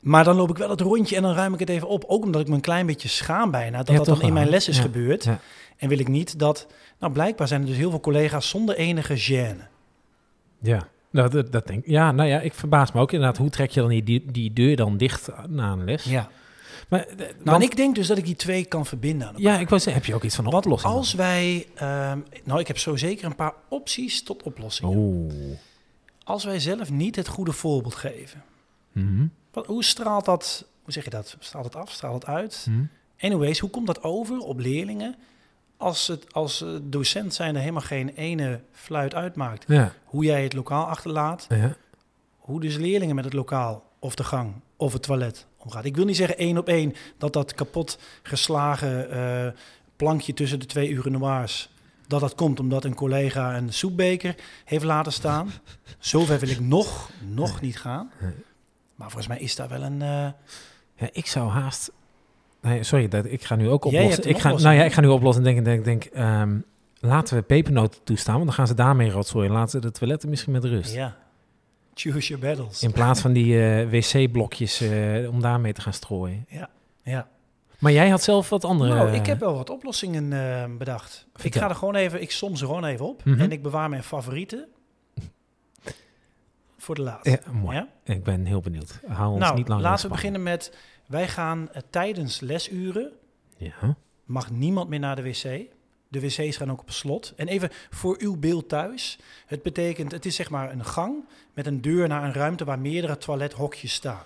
Maar 0.00 0.24
dan 0.24 0.36
loop 0.36 0.50
ik 0.50 0.56
wel 0.56 0.70
het 0.70 0.80
rondje 0.80 1.16
en 1.16 1.22
dan 1.22 1.34
ruim 1.34 1.54
ik 1.54 1.60
het 1.60 1.68
even 1.68 1.88
op. 1.88 2.04
Ook 2.06 2.24
omdat 2.24 2.40
ik 2.40 2.48
me 2.48 2.54
een 2.54 2.60
klein 2.60 2.86
beetje 2.86 3.08
schaam 3.08 3.50
bijna 3.50 3.78
dat 3.78 3.88
Ja, 3.88 3.96
dat 3.96 4.06
dan 4.06 4.22
in 4.22 4.32
mijn 4.32 4.48
les 4.48 4.68
is 4.68 4.76
Ja. 4.76 4.82
gebeurd. 4.82 5.24
Ja. 5.24 5.40
En 5.76 5.88
wil 5.88 5.98
ik 5.98 6.08
niet 6.08 6.38
dat... 6.38 6.66
Nou, 6.98 7.12
blijkbaar 7.12 7.48
zijn 7.48 7.60
er 7.60 7.66
dus 7.66 7.76
heel 7.76 7.90
veel 7.90 8.00
collega's 8.00 8.48
zonder 8.48 8.76
enige 8.76 9.16
gêne. 9.30 9.66
Ja. 10.60 10.88
Nou, 11.10 11.30
dat, 11.30 11.52
dat 11.52 11.66
denk 11.66 11.84
ik. 11.84 11.90
Ja, 11.90 12.12
nou 12.12 12.28
ja, 12.28 12.40
ik 12.40 12.54
verbaas 12.54 12.92
me 12.92 13.00
ook 13.00 13.12
inderdaad. 13.12 13.38
Hoe 13.38 13.50
trek 13.50 13.70
je 13.70 13.80
dan 13.80 13.88
die, 13.88 14.02
die, 14.02 14.24
die 14.32 14.52
deur 14.52 14.76
dan 14.76 14.96
dicht 14.96 15.28
na 15.48 15.72
een 15.72 15.84
les? 15.84 16.04
Ja. 16.04 16.28
Maar, 16.92 17.06
eh, 17.06 17.18
Nou, 17.18 17.34
want- 17.44 17.56
en 17.56 17.68
ik 17.68 17.76
denk 17.76 17.94
dus 17.94 18.06
dat 18.06 18.18
ik 18.18 18.24
die 18.24 18.36
twee 18.36 18.64
kan 18.64 18.86
verbinden 18.86 19.28
aan 19.28 19.34
ja, 19.36 19.58
ik 19.58 19.68
wou 19.68 19.80
zeggen, 19.80 20.02
heb 20.02 20.04
je 20.04 20.14
ook 20.14 20.22
iets 20.22 20.34
van 20.34 20.46
een 20.46 20.52
oplossing? 20.52 20.92
als 20.94 21.14
wij... 21.14 21.66
ehm, 21.74 22.18
nou, 22.44 22.60
ik 22.60 22.66
heb 22.66 22.78
zo 22.78 22.96
zeker 22.96 23.24
een 23.24 23.34
paar 23.34 23.54
opties 23.68 24.22
tot 24.22 24.42
oplossingen. 24.42 25.20
Als 26.24 26.44
wij 26.44 26.60
zelf 26.60 26.90
niet 26.90 27.16
het 27.16 27.28
goede 27.28 27.52
voorbeeld 27.52 27.94
geven. 27.94 28.42
Mhm. 28.92 29.26
Wat, 29.52 29.66
hoe 29.66 29.84
straalt 29.84 30.24
dat... 30.24 30.66
Hoe 30.82 30.92
zeg 30.92 31.04
je 31.04 31.10
dat? 31.10 31.36
Straalt 31.38 31.64
het 31.64 31.76
af? 31.76 31.90
Straalt 31.90 32.14
het 32.14 32.26
uit? 32.26 32.66
Mhm. 32.68 32.84
Anyways, 33.20 33.58
hoe 33.58 33.70
komt 33.70 33.86
dat 33.86 34.02
over 34.02 34.38
op 34.38 34.58
leerlingen 34.58 35.16
als 35.76 36.06
het 36.06 36.32
als 36.32 36.62
eh, 36.62 36.68
docent 36.82 37.34
zijn 37.34 37.54
er 37.54 37.60
helemaal 37.60 37.82
geen 37.82 38.08
ene 38.08 38.60
fluit 38.72 39.14
uitmaakt? 39.14 39.64
Ja. 39.68 39.92
Hoe 40.04 40.24
jij 40.24 40.42
het 40.42 40.52
lokaal 40.52 40.84
achterlaat, 40.86 41.46
ja. 41.48 41.76
hoe 42.38 42.60
dus 42.60 42.76
leerlingen 42.76 43.14
met 43.14 43.24
het 43.24 43.34
lokaal 43.34 43.84
of 43.98 44.14
de 44.14 44.24
gang 44.24 44.52
of 44.76 44.92
het 44.92 45.02
toilet 45.02 45.46
omgaan. 45.64 45.84
Ik 45.84 45.96
wil 45.96 46.04
niet 46.04 46.16
zeggen 46.16 46.38
één 46.38 46.58
op 46.58 46.68
één 46.68 46.94
dat 47.18 47.32
dat 47.32 47.54
kapot 47.54 47.98
geslagen 48.22 49.10
eh, 49.10 49.52
plankje 49.96 50.34
tussen 50.34 50.58
de 50.60 50.66
twee 50.66 50.88
urinoirs, 50.90 51.68
dat 52.06 52.20
dat 52.20 52.34
komt 52.34 52.60
omdat 52.60 52.84
een 52.84 52.94
collega 52.94 53.56
een 53.56 53.72
soepbeker 53.72 54.34
heeft 54.64 54.84
laten 54.84 55.12
staan. 55.12 55.50
Zover 55.98 56.38
wil 56.38 56.48
ik 56.48 56.60
nog, 56.60 57.10
nog 57.28 57.60
niet 57.60 57.78
gaan. 57.78 58.10
Maar 58.94 59.08
volgens 59.10 59.26
mij 59.28 59.38
is 59.38 59.56
daar 59.56 59.68
wel 59.68 59.82
een... 59.82 60.02
eh, 60.02 60.08
Ja, 60.96 61.08
ik 61.12 61.26
zou 61.26 61.48
haast. 61.50 61.90
Nee, 62.60 62.82
sorry, 62.82 63.08
dat, 63.08 63.24
ik 63.24 63.44
ga 63.44 63.54
nu 63.56 63.68
ook 63.68 63.84
oplossen. 63.84 64.24
Ik 64.28 64.38
ga, 64.38 64.48
nou 64.52 64.74
ja, 64.76 64.84
ik 64.84 64.92
ga 64.92 65.00
nu 65.00 65.06
oplossen 65.08 65.46
en 65.46 65.54
denken, 65.54 65.64
denk, 65.64 65.84
denk, 65.84 66.04
ehm, 66.04 66.58
laten 67.00 67.36
we 67.36 67.42
pepernoten 67.42 68.00
toestaan, 68.04 68.34
want 68.34 68.46
dan 68.46 68.54
gaan 68.54 68.66
ze 68.66 68.74
daarmee 68.74 69.10
rotzooien. 69.10 69.52
Laten 69.52 69.70
ze 69.70 69.78
de 69.78 69.90
toiletten 69.90 70.28
misschien 70.28 70.52
met 70.52 70.64
rust. 70.64 70.94
ja, 70.94 71.16
choose 71.94 72.28
your 72.28 72.46
battles. 72.46 72.82
In 72.82 72.92
plaats 72.92 73.20
van 73.20 73.32
die 73.32 73.62
eh, 73.62 73.88
wc-blokjes 73.90 74.80
eh, 74.80 75.28
om 75.30 75.40
daarmee 75.40 75.72
te 75.72 75.80
gaan 75.80 75.92
strooien. 75.92 76.46
Ja. 76.48 77.28
Maar 77.78 77.92
jij 77.92 78.08
had 78.08 78.22
zelf 78.22 78.48
wat 78.48 78.64
andere. 78.64 78.94
Nou, 78.94 79.12
ik 79.12 79.26
heb 79.26 79.40
wel 79.40 79.54
wat 79.54 79.70
oplossingen 79.70 80.32
eh, 80.32 80.76
bedacht. 80.78 81.26
Ik 81.42 81.54
ga 81.54 81.68
er 81.68 81.74
gewoon 81.74 81.94
even, 81.94 82.22
ik 82.22 82.30
som 82.30 82.56
ze 82.56 82.66
gewoon 82.66 82.84
even 82.84 83.06
op. 83.08 83.24
Mhm. 83.24 83.40
En 83.40 83.52
ik 83.52 83.62
bewaar 83.62 83.88
mijn 83.88 84.02
favorieten 84.02 84.68
voor 86.78 86.94
de 86.94 87.02
laatste. 87.02 87.30
Ja, 87.30 87.52
mooi. 87.52 87.76
Ja? 87.76 87.88
Ik 88.04 88.24
ben 88.24 88.44
heel 88.44 88.60
benieuwd. 88.60 89.00
Hou 89.06 89.30
ons 89.32 89.40
Nou, 89.40 89.56
niet 89.56 89.68
lang 89.68 89.80
in 89.80 89.86
laten 89.86 90.04
we 90.04 90.10
beginnen 90.12 90.42
met, 90.42 90.76
wij 91.06 91.28
gaan 91.28 91.68
tijdens 91.90 92.40
lesuren, 92.40 93.12
Ja. 93.56 93.96
mag 94.24 94.50
niemand 94.50 94.88
meer 94.88 95.00
naar 95.00 95.16
de 95.16 95.22
wc. 95.22 95.71
De 96.12 96.20
wc's 96.20 96.56
gaan 96.56 96.70
ook 96.70 96.80
op 96.80 96.90
slot. 96.90 97.32
En 97.36 97.48
even 97.48 97.70
voor 97.90 98.16
uw 98.18 98.36
beeld 98.36 98.68
thuis. 98.68 99.18
Het 99.46 99.62
betekent, 99.62 100.12
het 100.12 100.26
is 100.26 100.34
zeg 100.34 100.50
maar 100.50 100.72
een 100.72 100.84
gang 100.84 101.24
met 101.54 101.66
een 101.66 101.80
deur 101.80 102.08
naar 102.08 102.24
een 102.24 102.32
ruimte 102.32 102.64
waar 102.64 102.78
meerdere 102.78 103.18
toilethokjes 103.18 103.92
staan. 103.92 104.24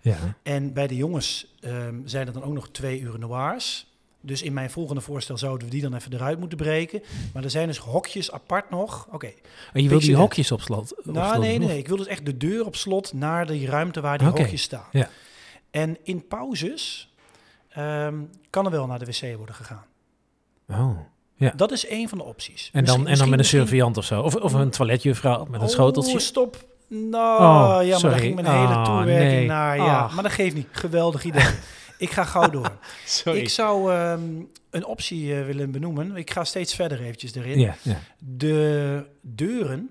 ja. 0.00 0.36
En 0.42 0.72
bij 0.72 0.86
de 0.86 0.96
jongens 0.96 1.54
ehm, 1.60 1.94
zijn 2.04 2.26
er 2.26 2.32
dan 2.32 2.42
ook 2.42 2.54
nog 2.54 2.68
twee 2.68 3.00
urinoirs. 3.00 3.86
Dus 4.20 4.42
in 4.42 4.52
mijn 4.52 4.70
volgende 4.70 5.00
voorstel 5.00 5.38
zouden 5.38 5.66
we 5.66 5.72
die 5.72 5.82
dan 5.82 5.94
even 5.94 6.12
eruit 6.12 6.38
moeten 6.38 6.58
breken. 6.58 7.02
Maar 7.32 7.44
er 7.44 7.50
zijn 7.50 7.66
dus 7.66 7.78
hokjes 7.78 8.32
apart 8.32 8.70
nog. 8.70 9.08
Oké. 9.10 9.32
En 9.72 9.82
je 9.82 9.88
wil 9.88 10.00
die 10.00 10.16
hokjes 10.16 10.52
op 10.52 10.60
slot? 10.60 10.98
op 10.98 11.04
Nou, 11.04 11.28
slot 11.28 11.40
nee, 11.40 11.58
nee, 11.58 11.68
nee. 11.68 11.78
Ik 11.78 11.88
wil 11.88 11.96
dus 11.96 12.06
echt 12.06 12.26
de 12.26 12.36
deur 12.36 12.66
op 12.66 12.76
slot 12.76 13.12
naar 13.12 13.46
die 13.46 13.66
ruimte 13.66 14.00
waar 14.00 14.18
die 14.18 14.28
hokjes 14.28 14.62
staan. 14.62 14.88
Ja. 14.92 15.08
En 15.70 15.96
in 16.02 16.26
pauzes 16.26 17.12
ehm, 17.68 18.22
kan 18.50 18.64
er 18.64 18.70
wel 18.70 18.86
naar 18.86 18.98
de 18.98 19.04
wc 19.04 19.36
worden 19.36 19.54
gegaan. 19.54 19.84
Oh. 20.70 20.98
Dat 21.56 21.72
is 21.72 21.86
één 21.86 22.08
van 22.08 22.18
de 22.18 22.24
opties. 22.24 22.70
En 22.72 22.84
dan, 22.84 22.94
Misschien- 22.94 23.12
en 23.12 23.18
dan 23.18 23.28
met 23.30 23.38
een 23.38 23.44
surveillant 23.44 23.96
of 23.96 24.04
zo. 24.04 24.22
Of, 24.22 24.34
of 24.34 24.52
een 24.52 24.70
toiletjuffrouw 24.70 25.44
met 25.44 25.60
een 25.60 25.66
Oh, 25.66 25.72
schoteltje. 25.72 26.18
stop. 26.18 26.64
Nou, 26.88 27.42
Oh, 27.42 27.84
ja, 27.86 27.90
maar 27.90 27.98
sorry. 27.98 28.14
daar 28.14 28.24
ging 28.24 28.34
mijn 28.34 28.46
hele 28.46 28.74
Ah, 28.74 28.84
toewerking 28.84 29.30
nee. 29.32 29.46
naar. 29.46 29.76
Ja, 29.76 29.98
Ach. 29.98 30.14
maar 30.14 30.22
dat 30.22 30.32
geeft 30.32 30.54
niet. 30.54 30.66
Geweldig 30.70 31.24
idee. 31.24 31.46
ik 31.98 32.10
ga 32.10 32.24
gauw 32.24 32.50
door. 32.50 32.70
Sorry. 33.04 33.38
Ik 33.40 33.48
zou 33.48 33.92
ehm, 33.94 34.20
een 34.70 34.84
optie 34.84 35.34
eh, 35.38 35.44
willen 35.46 35.70
benoemen. 35.70 36.16
Ik 36.16 36.30
ga 36.30 36.44
steeds 36.44 36.74
verder 36.74 37.00
eventjes 37.00 37.34
erin. 37.34 37.58
Ja, 37.58 37.74
ja. 37.82 37.98
De 38.18 39.04
deuren 39.20 39.90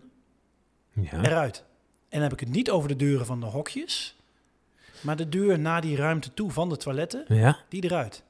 ja. 0.94 1.22
eruit. 1.24 1.64
En 2.10 2.20
dan 2.20 2.22
heb 2.22 2.34
ik 2.34 2.40
het 2.40 2.50
niet 2.50 2.70
over 2.70 2.90
de 2.90 2.96
deuren 2.96 3.26
van 3.26 3.40
de 3.40 3.46
hokjes, 3.46 4.16
maar 5.02 5.16
de 5.16 5.30
deur 5.30 5.60
naar 5.60 5.82
die 5.82 5.96
ruimte 5.96 6.34
toe 6.34 6.52
van 6.52 6.70
de 6.70 6.78
toiletten, 6.78 7.26
ja. 7.28 7.58
die 7.70 7.84
eruit. 7.84 8.24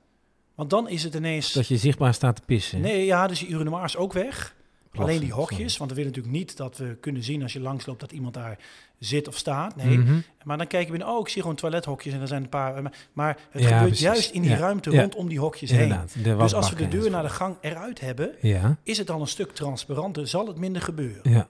Want 0.58 0.70
dan 0.70 0.90
is 0.90 1.04
het 1.04 1.14
ineens... 1.16 1.54
Dat 1.54 1.68
je 1.68 1.78
zichtbaar 1.78 2.14
staat 2.14 2.36
te 2.36 2.42
pissen. 2.46 2.82
Nee, 2.82 3.06
ja, 3.06 3.28
dus 3.28 3.40
die 3.40 3.48
urinoirs 3.48 3.96
ook 3.98 4.14
weg. 4.14 4.56
Klopt, 4.92 5.08
Alleen 5.10 5.20
die 5.22 5.30
sorry. 5.30 5.44
hokjes, 5.50 5.78
want 5.78 5.90
we 5.90 5.96
willen 5.96 6.12
natuurlijk 6.12 6.38
niet 6.38 6.58
dat 6.58 6.78
we 6.78 6.98
kunnen 7.02 7.24
zien 7.24 7.42
als 7.44 7.54
je 7.54 7.60
langsloopt 7.60 8.00
dat 8.00 8.12
iemand 8.12 8.34
daar 8.34 8.58
zit 9.00 9.28
of 9.28 9.38
staat. 9.38 9.76
Nee, 9.76 9.98
Mhm. 9.98 10.20
maar 10.44 10.58
dan 10.58 10.68
kijk 10.68 10.86
je 10.86 10.90
binnen, 10.92 11.08
oh, 11.10 11.20
ik 11.20 11.28
zie 11.28 11.42
gewoon 11.42 11.56
toilethokjes 11.58 12.14
en 12.14 12.22
er 12.22 12.28
zijn 12.28 12.44
een 12.44 12.50
paar... 12.50 12.82
Maar, 12.82 12.94
maar 13.14 13.38
het 13.50 13.62
Ja, 13.62 13.68
gebeurt 13.68 13.84
precies. 13.86 14.00
juist 14.06 14.32
in 14.32 14.42
die 14.42 14.52
Ja, 14.52 14.58
ruimte 14.58 14.92
ja. 14.92 15.02
rondom 15.02 15.28
die 15.30 15.40
hokjes 15.40 15.72
heen. 15.72 15.80
Inderdaad. 15.82 16.40
Dus 16.40 16.54
als 16.54 16.70
we 16.70 16.76
de 16.76 16.88
deur 16.88 17.10
naar 17.10 17.24
de 17.24 17.30
gang 17.30 17.56
eruit 17.62 18.00
hebben, 18.00 18.36
is 18.84 18.98
het 18.98 19.08
dan 19.08 19.22
een 19.22 19.28
stuk 19.28 19.52
transparanter, 19.52 20.28
zal 20.28 20.48
het 20.48 20.58
minder 20.58 20.82
gebeuren. 20.82 21.32
ja. 21.32 21.48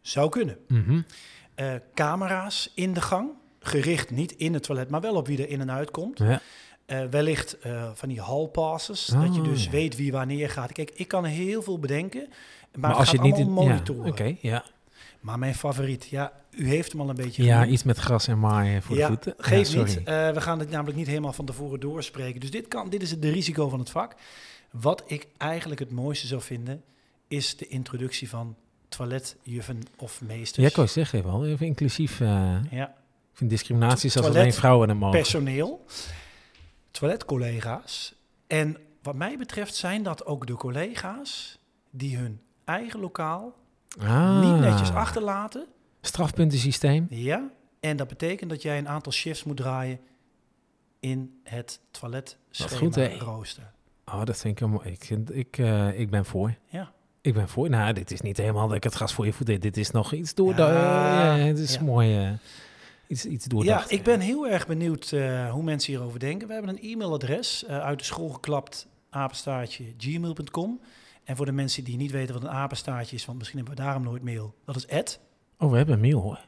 Zou 0.00 0.28
kunnen. 0.28 0.56
Eh, 1.54 1.72
camera's 1.94 2.72
in 2.74 2.92
de 2.92 3.00
gang, 3.00 3.30
gericht 3.60 4.10
niet 4.10 4.32
in 4.32 4.54
het 4.54 4.62
toilet, 4.62 4.90
maar 4.90 5.00
wel 5.00 5.14
op 5.14 5.26
wie 5.26 5.42
er 5.42 5.48
in 5.48 5.60
en 5.60 5.70
uit 5.70 5.90
komt. 5.90 6.20
Eh, 6.88 7.04
wellicht 7.10 7.58
eh, 7.58 7.90
van 7.94 8.08
die 8.08 8.20
hallpasses, 8.20 9.06
dat 9.06 9.34
je 9.34 9.42
dus 9.42 9.68
weet 9.68 9.96
wie 9.96 10.12
wanneer 10.12 10.50
gaat. 10.50 10.72
Kijk, 10.72 10.90
ik 10.94 11.08
kan 11.08 11.24
heel 11.24 11.62
veel 11.62 11.78
bedenken, 11.78 12.28
maar, 12.74 12.94
als 12.94 13.10
je 13.10 13.16
het 13.16 13.26
niet 13.26 13.38
in... 13.38 13.50
monitoren. 13.50 14.04
Ja, 14.04 14.10
oké, 14.10 14.36
ja. 14.40 14.64
Maar 15.20 15.38
mijn 15.38 15.54
favoriet, 15.54 16.06
ja, 16.06 16.32
u 16.50 16.68
heeft 16.68 16.92
hem 16.92 17.00
al 17.00 17.08
een 17.08 17.14
beetje 17.14 17.44
Ja, 17.44 17.54
genoemd. 17.54 17.72
iets 17.72 17.82
met 17.82 17.98
gras 17.98 18.28
en 18.28 18.38
maaien 18.38 18.82
voor 18.82 18.96
ja, 18.96 19.08
de 19.08 19.12
voeten. 19.12 19.34
geef 19.38 19.72
ja, 19.72 19.82
niet. 19.82 19.96
Eh, 19.96 20.30
we 20.30 20.40
gaan 20.40 20.58
het 20.58 20.70
namelijk 20.70 20.96
niet 20.96 21.06
helemaal 21.06 21.32
van 21.32 21.44
tevoren 21.44 21.80
doorspreken. 21.80 22.40
Dus 22.40 22.50
dit, 22.50 22.68
kan, 22.68 22.88
dit 22.90 23.02
is 23.02 23.10
het 23.10 23.22
de 23.22 23.30
risico 23.30 23.68
van 23.68 23.78
het 23.78 23.90
vak. 23.90 24.14
Wat 24.70 25.02
ik 25.06 25.26
eigenlijk 25.36 25.80
het 25.80 25.90
mooiste 25.90 26.26
zou 26.26 26.42
vinden, 26.42 26.82
is 27.28 27.56
de 27.56 27.66
introductie 27.66 28.28
van 28.28 28.56
toiletjuffen 28.88 29.82
of 29.96 30.20
meesters. 30.20 30.62
Ja, 30.62 30.70
ik 30.70 30.76
wou 30.76 30.88
zeggen, 30.88 31.24
wel 31.24 31.46
even 31.46 31.66
inclusief. 31.66 32.18
Ja, 32.18 32.60
ik 32.70 33.44
vind 33.44 33.50
discriminatie 33.50 34.10
zelfs 34.10 34.28
Toilet, 34.28 34.36
alleen 34.36 34.58
vrouwen 34.58 34.88
het 34.88 34.98
mogen. 34.98 35.18
personeel, 35.18 35.84
toiletcollega's. 36.98 38.14
En 38.46 38.76
wat 39.02 39.14
mij 39.14 39.38
betreft 39.38 39.74
zijn 39.74 40.02
dat 40.02 40.26
ook 40.26 40.46
de 40.46 40.54
collega's 40.54 41.58
die 41.90 42.16
hun 42.16 42.40
eigen 42.64 43.00
lokaal 43.00 43.54
Ah, 44.00 44.40
niet 44.40 44.60
netjes 44.60 44.90
achterlaten. 44.92 45.66
Strafpuntensysteem. 46.00 47.06
Ja, 47.10 47.50
en 47.80 47.96
dat 47.96 48.08
betekent 48.08 48.50
dat 48.50 48.62
jij 48.62 48.78
een 48.78 48.88
aantal 48.88 49.12
shifts 49.12 49.44
moet 49.44 49.56
draaien 49.56 50.00
in 51.00 51.40
het 51.44 51.80
toilet 51.90 52.36
goed, 52.72 52.94
hè? 52.94 53.16
rooster. 53.18 53.70
Oh, 54.04 54.24
dat 54.24 54.36
vind 54.36 54.60
ik 54.60 54.66
mooi. 54.68 54.88
Ik, 54.90 55.04
vind- 55.04 55.34
ik, 55.34 55.58
eh, 55.58 56.00
ik 56.00 56.10
ben 56.10 56.24
voor. 56.24 56.54
Ja. 56.66 56.92
Ik 57.20 57.34
ben 57.34 57.48
voor. 57.48 57.70
Nou, 57.70 57.92
dit 57.92 58.10
is 58.10 58.20
niet 58.20 58.36
helemaal 58.36 58.66
dat 58.66 58.76
ik 58.76 58.84
het 58.84 58.94
gas 58.94 59.12
voor 59.12 59.26
je 59.26 59.32
voet 59.32 59.46
deed. 59.46 59.62
Dit 59.62 59.76
is 59.76 59.90
nog 59.90 60.12
iets 60.12 60.34
door. 60.34 60.56
Ja, 60.56 61.36
ja, 61.36 61.44
het 61.44 61.58
is 61.58 61.74
ja. 61.74 61.82
mooi. 61.82 62.16
eh, 62.24 62.30
iets, 63.08 63.24
iets 63.24 63.46
Ja, 63.58 63.84
ik 63.88 64.02
ben 64.02 64.20
heel 64.20 64.48
erg 64.48 64.66
benieuwd 64.66 65.12
eh, 65.12 65.50
hoe 65.50 65.62
mensen 65.62 65.92
hierover 65.92 66.18
denken. 66.18 66.46
We 66.48 66.54
hebben 66.54 66.70
een 66.76 66.90
e-mailadres 66.92 67.64
eh, 67.64 67.78
uit 67.78 67.98
de 67.98 68.04
school 68.04 68.28
geklapt, 68.28 68.86
apenstaartje 69.10 69.84
gmail.com. 69.98 70.80
En 71.24 71.36
voor 71.36 71.46
de 71.46 71.52
mensen 71.52 71.84
die 71.84 71.96
niet 71.96 72.10
weten 72.10 72.34
wat 72.34 72.42
een 72.42 72.50
apenstaartje 72.50 73.16
is, 73.16 73.24
want 73.24 73.38
misschien 73.38 73.58
hebben 73.58 73.76
we 73.76 73.82
daarom 73.82 74.02
nooit 74.02 74.22
mail, 74.22 74.54
dat 74.64 74.76
is. 74.88 75.18
Oh, 75.58 75.70
we 75.70 75.76
hebben 75.76 75.94
een 75.94 76.00
mail 76.00 76.20
hoor. 76.20 76.46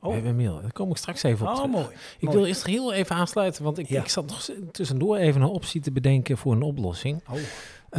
We 0.00 0.06
Oh, 0.08 0.12
hebben 0.14 0.30
een 0.30 0.36
mail. 0.36 0.60
Daar 0.60 0.72
kom 0.72 0.90
ik 0.90 0.96
straks 0.96 1.22
even 1.22 1.46
op 1.46 1.52
oh 1.52 1.56
terug. 1.56 1.70
mooi. 1.70 1.86
Ik 2.18 2.22
mooi. 2.22 2.36
wil 2.36 2.46
eerst 2.46 2.66
heel 2.66 2.92
even 2.92 3.16
aansluiten, 3.16 3.64
want 3.64 3.78
ik, 3.78 3.88
Ja. 3.88 4.00
ik 4.00 4.08
zat 4.08 4.26
nog 4.26 4.48
tussendoor 4.72 5.16
even 5.16 5.40
een 5.40 5.48
optie 5.48 5.80
te 5.80 5.92
bedenken 5.92 6.38
voor 6.38 6.52
een 6.52 6.62
oplossing. 6.62 7.22
Oh, 7.30 7.36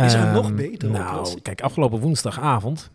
Is 0.05 0.13
er 0.13 0.19
een 0.27 0.33
nog 0.33 0.45
Ehm, 0.45 0.55
betere 0.55 0.91
nou, 0.91 1.09
oplossing? 1.11 1.41
kijk, 1.41 1.61
afgelopen 1.61 1.99
woensdagavond 1.99 2.89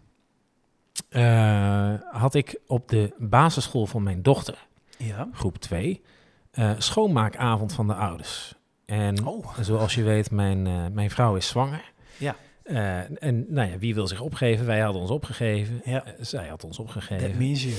eh, 1.09 1.95
had 2.11 2.35
ik 2.35 2.61
op 2.67 2.89
de 2.89 3.13
basisschool 3.19 3.87
van 3.87 4.03
mijn 4.03 4.23
dochter, 4.23 4.67
ja. 4.99 5.29
groep 5.33 5.57
2, 5.57 6.03
eh, 6.51 6.71
schoonmaakavond 6.79 7.73
van 7.73 7.87
de 7.87 7.95
ouders. 7.95 8.55
En 8.87 9.27
Oh. 9.27 9.47
zoals 9.61 9.95
je 9.95 10.03
weet, 10.03 10.31
mijn, 10.31 10.67
eh, 10.67 10.87
mijn 10.93 11.11
vrouw 11.11 11.37
is 11.37 11.49
zwanger. 11.49 11.93
Ja. 12.19 12.37
Eh, 12.63 13.23
en 13.23 13.45
nou 13.49 13.71
ja, 13.71 13.79
wie 13.79 13.95
wil 13.95 14.07
zich 14.07 14.21
opgeven? 14.21 14.67
Wij 14.67 14.81
hadden 14.81 15.03
ons 15.03 15.11
opgegeven. 15.11 15.81
Ja. 15.85 16.05
Zij 16.21 16.49
had 16.49 16.65
ons 16.65 16.77
That 16.77 16.87
opgegeven. 16.87 17.37
means 17.39 17.63
you. 17.63 17.75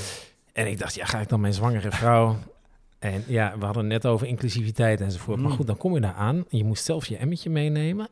En 0.53 0.67
ik 0.67 0.79
dacht, 0.79 0.93
ja, 0.95 1.05
ga 1.05 1.19
ik 1.19 1.29
dan 1.29 1.39
mijn 1.41 1.53
zwangere 1.53 1.91
vrouw... 1.91 2.37
En 2.99 3.23
ja, 3.27 3.57
we 3.59 3.65
hadden 3.65 3.87
net 3.87 4.05
over 4.05 4.27
inclusiviteit 4.27 5.01
enzovoort. 5.01 5.39
Maar 5.39 5.49
Mm. 5.49 5.55
goed, 5.55 5.67
dan 5.67 5.77
kom 5.77 5.93
je 5.93 5.99
daar 6.01 6.13
aan. 6.13 6.45
Je 6.49 6.63
moest 6.63 6.83
zelf 6.85 7.05
je 7.07 7.17
emmetje 7.17 7.49
meenemen. 7.49 8.07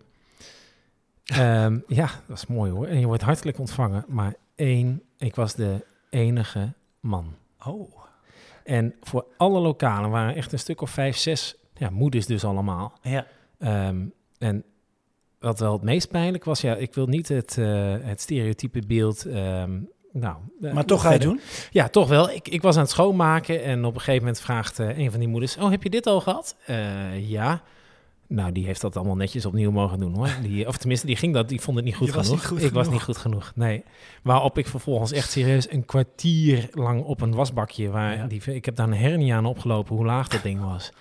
Ehm, 1.26 1.80
ja, 1.88 2.10
dat 2.28 2.38
is 2.38 2.46
mooi 2.48 2.72
hoor. 2.72 2.86
En 2.88 3.00
je 3.00 3.06
wordt 3.06 3.24
hartelijk 3.24 3.60
ontvangen. 3.60 4.06
Maar 4.08 4.34
één, 4.56 5.02
ik 5.18 5.36
was 5.36 5.56
de 5.56 5.86
enige 6.10 6.74
man. 7.00 7.36
Oh. 7.66 7.96
En 8.68 8.96
voor 9.02 9.26
alle 9.38 9.60
lokalen 9.60 10.10
waren 10.10 10.36
echt 10.36 10.52
een 10.52 10.60
stuk 10.60 10.82
of 10.82 10.90
vijf, 10.90 11.18
zes 11.18 11.56
ja, 11.74 11.90
moeders 11.90 12.26
dus 12.26 12.44
allemaal. 12.44 12.94
Ja. 13.02 13.28
Ehm, 13.60 14.06
en 14.38 14.64
wat 15.40 15.60
wel 15.60 15.74
het 15.74 15.82
meest 15.82 16.10
pijnlijk 16.10 16.44
was, 16.44 16.62
ja, 16.62 16.76
ik 16.76 16.94
wil 16.94 17.06
niet 17.08 17.28
het, 17.28 17.58
eh, 17.58 17.96
het 18.02 18.22
stereotype 18.22 18.82
beeld. 18.88 19.26
ehm, 19.26 19.80
nou, 20.12 20.36
eh, 20.62 20.74
Maar 20.74 20.86
toch 20.86 21.02
ga 21.02 21.12
je 21.14 21.20
doen? 21.20 21.40
Ja, 21.72 21.88
toch 21.88 22.08
wel. 22.08 22.30
Ik, 22.30 22.48
ik 22.48 22.62
was 22.62 22.76
aan 22.76 22.82
het 22.82 22.92
schoonmaken 22.92 23.64
en 23.64 23.86
op 23.86 23.94
een 23.94 24.00
gegeven 24.00 24.22
moment 24.22 24.42
vraagt 24.42 24.80
eh, 24.80 24.98
een 24.98 25.12
van 25.12 25.20
die 25.20 25.30
moeders: 25.30 25.58
Oh, 25.58 25.70
heb 25.70 25.84
je 25.84 25.90
dit 25.90 26.08
al 26.08 26.22
gehad? 26.22 26.56
Eh, 26.66 27.30
ja. 27.30 27.62
Nou, 28.28 28.52
die 28.52 28.66
heeft 28.66 28.82
dat 28.82 28.96
allemaal 28.96 29.16
netjes 29.16 29.46
opnieuw 29.46 29.72
mogen 29.72 30.00
doen 30.00 30.14
hoor. 30.16 30.30
Die, 30.42 30.68
of 30.68 30.78
tenminste, 30.78 31.06
die 31.06 31.16
ging 31.16 31.34
dat, 31.34 31.50
die 31.50 31.62
vond 31.62 31.78
het 31.78 31.86
niet 31.86 31.96
goed 31.96 32.12
genoeg. 32.12 32.30
niet 32.32 32.46
goed 32.46 32.64
ik 32.64 32.72
was 32.72 32.90
niet 32.90 33.02
goed 33.02 33.18
genoeg. 33.18 33.52
Nee. 33.56 33.84
Waarop 34.24 34.58
ik 34.58 34.68
vervolgens 34.68 35.12
echt 35.12 35.32
serieus 35.32 35.72
een 35.72 35.86
kwartier 35.86 36.70
lang 36.72 37.04
op 37.04 37.22
een 37.22 37.36
wasbakje, 37.36 37.90
waar 37.90 38.16
Ja. 38.16 38.26
die, 38.28 38.42
ik 38.54 38.66
heb 38.66 38.76
daar 38.76 38.88
een 38.88 38.94
hernia 38.98 39.36
aan 39.38 39.46
opgelopen, 39.46 39.96
hoe 39.96 40.06
laag 40.06 40.28
dat 40.28 40.44
ding 40.44 40.62
was. 40.62 40.92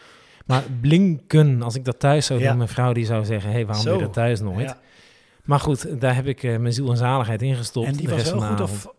Maar 0.46 0.62
blinken, 0.80 1.62
als 1.62 1.74
ik 1.74 1.84
dat 1.84 1.98
thuis 1.98 2.26
zou 2.26 2.38
doen, 2.38 2.48
Ja. 2.48 2.54
mijn 2.54 2.68
vrouw 2.68 2.92
die 2.92 3.04
zou 3.04 3.24
zeggen: 3.24 3.48
Hé, 3.50 3.54
hey, 3.56 3.66
waarom 3.66 3.84
Zo. 3.84 3.90
doe 3.90 3.98
je 3.98 4.04
dat 4.04 4.14
thuis 4.14 4.40
nooit? 4.40 4.60
Ja. 4.68 4.78
Maar 5.44 5.60
goed, 5.60 6.00
daar 6.00 6.14
heb 6.14 6.26
ik 6.26 6.42
eh, 6.42 6.56
mijn 6.56 6.72
ziel 6.72 6.90
en 6.90 6.96
zaligheid 6.96 7.42
in 7.42 7.54
gestopt. 7.54 7.86
En 7.86 7.92
die 7.92 8.02
de 8.06 8.10
was 8.12 8.20
rest 8.20 8.32
wel 8.32 8.42
goed 8.48 8.60
of... 8.60 8.94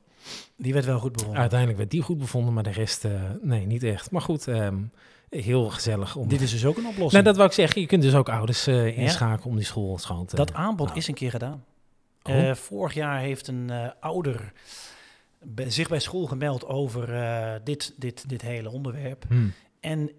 Die 0.57 0.73
werd 0.73 0.85
wel 0.85 0.99
goed 0.99 1.11
bevonden. 1.11 1.39
Uiteindelijk 1.39 1.77
werd 1.79 1.91
die 1.91 2.01
goed 2.01 2.17
bevonden, 2.17 2.53
maar 2.53 2.63
de 2.63 2.71
rest, 2.71 3.05
eh, 3.05 3.11
nee, 3.41 3.65
niet 3.65 3.83
echt. 3.83 4.11
Maar 4.11 4.21
goed, 4.21 4.47
ehm, 4.47 4.75
heel 5.29 5.69
gezellig. 5.69 6.15
Om... 6.15 6.27
Dit 6.27 6.41
is 6.41 6.51
dus 6.51 6.65
ook 6.65 6.77
een 6.77 6.85
oplossing. 6.85 7.11
nou, 7.11 7.23
dat 7.23 7.35
wou 7.35 7.47
ik 7.47 7.55
zeggen. 7.55 7.81
Je 7.81 7.87
kunt 7.87 8.01
dus 8.01 8.15
ook 8.15 8.29
ouders 8.29 8.67
eh, 8.67 8.97
inschakelen 8.97 9.49
om 9.49 9.55
die 9.55 9.65
school 9.65 9.97
schoon 9.97 10.25
te... 10.25 10.35
Dat 10.35 10.53
aanbod 10.53 10.87
nou. 10.87 10.99
is 10.99 11.07
een 11.07 11.13
keer 11.13 11.31
gedaan. 11.31 11.63
Oh. 12.23 12.49
Eh, 12.49 12.55
vorig 12.55 12.93
jaar 12.93 13.19
heeft 13.19 13.47
een 13.47 13.69
eh, 13.69 13.89
ouder 13.99 14.53
zich 15.67 15.89
bij 15.89 15.99
school 15.99 16.25
gemeld 16.25 16.65
over 16.65 17.07
dit, 17.63 17.93
dit, 17.97 18.29
dit 18.29 18.41
hele 18.41 18.71
onderwerp. 18.71 19.25
Hmm. 19.27 19.53
En 19.79 20.11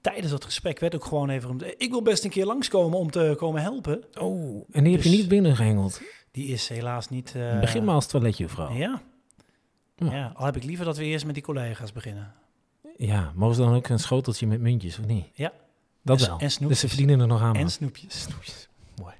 tijdens 0.00 0.30
dat 0.30 0.44
gesprek 0.44 0.78
werd 0.78 0.94
ook 0.94 1.04
gewoon 1.04 1.30
even... 1.30 1.80
Ik 1.80 1.90
wil 1.90 2.02
best 2.02 2.24
een 2.24 2.30
keer 2.30 2.46
langskomen 2.46 2.98
om 2.98 3.10
te 3.10 3.34
komen 3.36 3.62
helpen. 3.62 4.04
Oh, 4.20 4.64
en 4.70 4.84
die 4.84 4.92
heb 4.92 5.02
je 5.02 5.10
Dus- 5.10 5.18
niet 5.18 5.28
binnengehengeld. 5.28 6.00
Die 6.30 6.46
is 6.46 6.68
helaas 6.68 7.08
niet... 7.08 7.34
Begin 7.60 7.84
maar 7.84 7.94
als 7.94 8.06
toiletjuffrouw. 8.06 8.72
Ja. 8.72 9.02
Ja. 9.96 10.12
ja. 10.12 10.32
Al 10.34 10.44
heb 10.44 10.56
ik 10.56 10.64
liever 10.64 10.84
dat 10.84 10.96
we 10.96 11.04
eerst 11.04 11.24
met 11.24 11.34
die 11.34 11.44
collega's 11.44 11.92
beginnen. 11.92 12.34
Mogen 13.34 13.54
ze 13.54 13.60
dan 13.62 13.74
ook 13.74 13.88
een 13.88 13.98
schoteltje 13.98 14.46
met 14.46 14.60
muntjes, 14.60 14.98
of 14.98 15.06
niet? 15.06 15.26
Ja. 15.32 15.52
Dat 16.02 16.20
En- 16.20 16.26
wel. 16.26 16.38
en 16.38 16.44
dus 16.44 16.54
snoepjes. 16.54 16.80
ze 16.80 16.88
verdienen 16.88 17.20
er 17.20 17.26
nog 17.26 17.40
aan. 17.42 17.54
En 17.54 17.60
man. 17.60 17.70
snoepjes. 17.70 18.20
Snoepjes. 18.22 18.68
Mooi. 19.02 19.14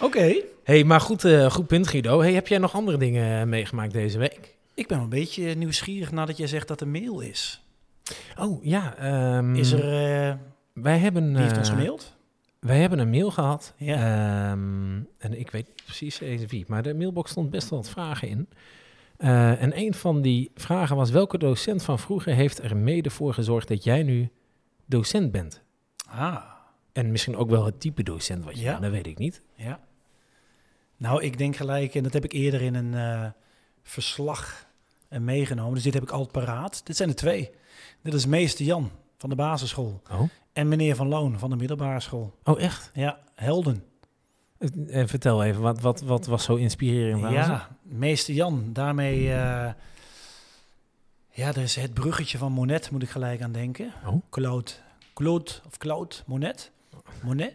Oké. 0.00 0.40
hey, 0.64 0.84
maar 0.84 1.00
goed, 1.00 1.24
eh, 1.24 1.50
goed 1.50 1.66
punt 1.66 1.86
Guido. 1.88 2.20
Hey, 2.20 2.32
heb 2.32 2.46
jij 2.48 2.58
nog 2.58 2.74
andere 2.74 2.98
dingen 2.98 3.40
eh, 3.40 3.46
meegemaakt 3.46 3.92
deze 3.92 4.18
week? 4.18 4.54
Ik 4.74 4.86
ben 4.86 4.96
wel 4.96 5.04
een 5.06 5.10
beetje 5.12 5.54
nieuwsgierig 5.54 6.12
nadat 6.12 6.36
jij 6.36 6.46
zegt 6.46 6.68
dat 6.68 6.80
er 6.80 6.88
mail 6.88 7.20
is. 7.20 7.62
Oh, 8.38 8.64
ja. 8.64 8.96
ehm, 8.96 9.54
Is 9.54 9.72
er... 9.72 9.80
eh 10.28 10.34
Wij 10.72 10.98
hebben... 10.98 11.32
wie 11.32 11.42
heeft 11.42 11.56
ons 11.58 11.68
gemaild? 11.68 12.14
Wij 12.60 12.78
hebben 12.80 12.98
een 12.98 13.10
mail 13.10 13.30
gehad. 13.30 13.74
Ja. 13.76 13.94
Ehm, 14.50 15.00
en 15.18 15.38
ik 15.38 15.50
weet 15.50 15.68
precies 15.84 16.20
even 16.20 16.48
wie. 16.48 16.64
Maar 16.68 16.82
de 16.82 16.94
mailbox 16.94 17.30
stond 17.30 17.50
best 17.50 17.70
wel 17.70 17.78
wat 17.78 17.88
vragen 17.88 18.28
in. 18.28 18.48
Eh, 19.18 19.62
en 19.62 19.78
een 19.78 19.94
van 19.94 20.22
die 20.22 20.50
vragen 20.54 20.96
was... 20.96 21.10
welke 21.10 21.38
docent 21.38 21.82
van 21.82 21.98
vroeger 21.98 22.34
heeft 22.34 22.62
er 22.62 22.76
mede 22.76 23.10
voor 23.10 23.34
gezorgd... 23.34 23.68
dat 23.68 23.84
jij 23.84 24.02
nu 24.02 24.30
docent 24.86 25.32
bent? 25.32 25.62
Ah. 26.08 26.42
En 26.92 27.10
misschien 27.10 27.36
ook 27.36 27.50
wel 27.50 27.64
het 27.64 27.80
type 27.80 28.02
docent 28.02 28.44
wat 28.44 28.56
je 28.56 28.62
Ja. 28.62 28.70
bent, 28.70 28.82
dat 28.82 28.90
weet 28.92 29.06
ik 29.06 29.18
niet. 29.18 29.42
Ja. 29.54 29.80
Nou, 30.96 31.22
ik 31.22 31.38
denk 31.38 31.56
gelijk, 31.56 31.94
en 31.94 32.02
dat 32.02 32.12
heb 32.12 32.24
ik 32.24 32.32
eerder 32.32 32.62
in 32.62 32.74
een 32.74 32.94
eh, 32.94 33.30
verslag 33.82 34.66
eh, 35.08 35.20
meegenomen. 35.20 35.74
Dus 35.74 35.82
dit 35.82 35.94
heb 35.94 36.02
ik 36.02 36.10
altijd 36.10 36.32
paraat. 36.32 36.86
Dit 36.86 36.96
zijn 36.96 37.08
er 37.08 37.14
twee. 37.14 37.50
Dit 38.02 38.14
is 38.14 38.26
meester 38.26 38.64
Jan 38.64 38.90
van 39.18 39.28
de 39.30 39.36
basisschool. 39.36 40.02
Oh, 40.10 40.22
En 40.52 40.68
meneer 40.68 40.96
Van 40.96 41.08
Loon 41.08 41.38
van 41.38 41.50
de 41.50 41.56
middelbare 41.56 42.00
school. 42.00 42.34
oh 42.44 42.60
echt? 42.60 42.90
Ja, 42.94 43.18
helden. 43.34 43.84
En 44.88 45.08
vertel 45.08 45.44
even, 45.44 45.60
wat, 45.62 45.80
wat, 45.80 46.00
wat 46.00 46.26
was 46.26 46.44
zo 46.44 46.54
inspirerend 46.54 47.24
aan? 47.24 47.32
Ja, 47.32 47.68
meester 47.82 48.34
Jan. 48.34 48.70
Daarmee... 48.72 49.32
eh, 49.32 49.72
ja, 51.30 51.48
er 51.48 51.58
is 51.58 51.76
het 51.76 51.94
bruggetje 51.94 52.38
van 52.38 52.52
Monet, 52.52 52.90
moet 52.90 53.02
ik 53.02 53.10
gelijk 53.10 53.42
aan 53.42 53.52
denken. 53.52 53.92
Oh. 54.06 54.22
Claude, 54.30 54.70
Claude 55.14 55.50
of 55.66 55.76
Claude 55.76 56.14
Monet. 56.26 56.70
Monet. 57.22 57.52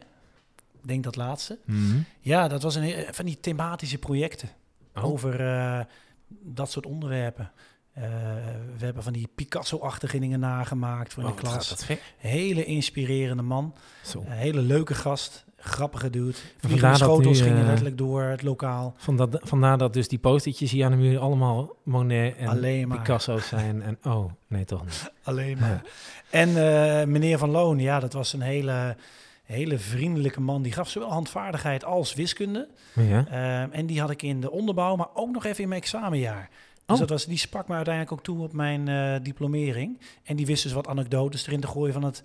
Ik 0.81 0.87
denk 0.87 1.03
dat 1.03 1.15
laatste. 1.15 1.59
Mhm. 1.65 1.97
Ja, 2.19 2.47
dat 2.47 2.63
was 2.63 2.75
een 2.75 3.05
van 3.11 3.25
die 3.25 3.39
thematische 3.39 3.97
projecten. 3.97 4.49
Oh. 4.95 5.03
over 5.03 5.39
eh, 5.39 5.79
dat 6.27 6.71
soort 6.71 6.85
onderwerpen. 6.85 7.51
Eh, 7.93 8.03
we 8.77 8.85
hebben 8.85 9.03
van 9.03 9.13
die 9.13 9.29
Picasso-achtige 9.35 10.19
dingen 10.19 10.39
nagemaakt 10.39 11.13
voor 11.13 11.23
Oh, 11.23 11.29
de 11.29 11.35
wat 11.41 11.41
klas. 11.41 11.87
Hele 12.17 12.65
inspirerende 12.65 13.43
man. 13.43 13.75
Zo. 14.03 14.19
Een 14.25 14.31
hele 14.31 14.61
leuke 14.61 14.95
gast. 14.95 15.45
Grappige 15.63 16.09
dude. 16.09 16.33
Vliegende 16.57 16.87
dat 16.87 16.97
schotels 16.97 17.41
gingen 17.41 17.59
eh, 17.59 17.65
letterlijk 17.65 17.97
door 17.97 18.21
het 18.23 18.41
lokaal. 18.43 18.93
Vandaar, 18.97 19.27
vandaar 19.31 19.77
dat 19.77 19.93
dus 19.93 20.07
die 20.07 20.19
postertjes 20.19 20.71
hier 20.71 20.85
aan 20.85 20.91
de 20.91 20.97
muur 20.97 21.19
allemaal 21.19 21.75
Monet 21.83 22.35
en 22.37 22.47
Alleen 22.47 22.87
maar. 22.87 22.97
Picasso's 22.97 23.47
zijn. 23.47 23.81
En, 23.81 23.97
oh, 24.03 24.31
nee 24.47 24.65
toch 24.65 24.83
niet. 24.83 25.11
Alleen 25.23 25.57
maar. 25.59 25.81
En 26.29 26.49
eh, 26.49 27.05
meneer 27.07 27.37
Van 27.37 27.49
Loon, 27.49 27.79
ja, 27.79 27.99
dat 27.99 28.13
was 28.13 28.33
een 28.33 28.41
hele, 28.41 28.95
hele 29.43 29.77
vriendelijke 29.77 30.41
man. 30.41 30.61
Die 30.61 30.71
gaf 30.71 30.89
zowel 30.89 31.11
handvaardigheid 31.11 31.85
als 31.85 32.13
wiskunde. 32.13 32.67
Ja. 32.93 33.25
Ehm, 33.27 33.71
en 33.71 33.85
die 33.85 33.99
had 33.99 34.09
ik 34.09 34.21
in 34.21 34.41
de 34.41 34.51
onderbouw, 34.51 34.95
maar 34.95 35.09
ook 35.13 35.31
nog 35.31 35.45
even 35.45 35.63
in 35.63 35.69
mijn 35.69 35.81
examenjaar. 35.81 36.49
Dus 36.85 36.95
Oh. 36.95 36.99
dat 36.99 37.09
was, 37.09 37.25
die 37.25 37.37
sprak 37.37 37.67
me 37.67 37.75
uiteindelijk 37.75 38.13
ook 38.13 38.23
toe 38.23 38.43
op 38.43 38.53
mijn 38.53 38.87
eh, 38.87 39.15
diplomering. 39.23 39.99
En 40.23 40.35
die 40.35 40.45
wist 40.45 40.63
dus 40.63 40.73
wat 40.73 40.87
anekdotes 40.87 41.47
erin 41.47 41.59
te 41.59 41.67
gooien 41.67 41.93
van 41.93 42.03
het 42.03 42.23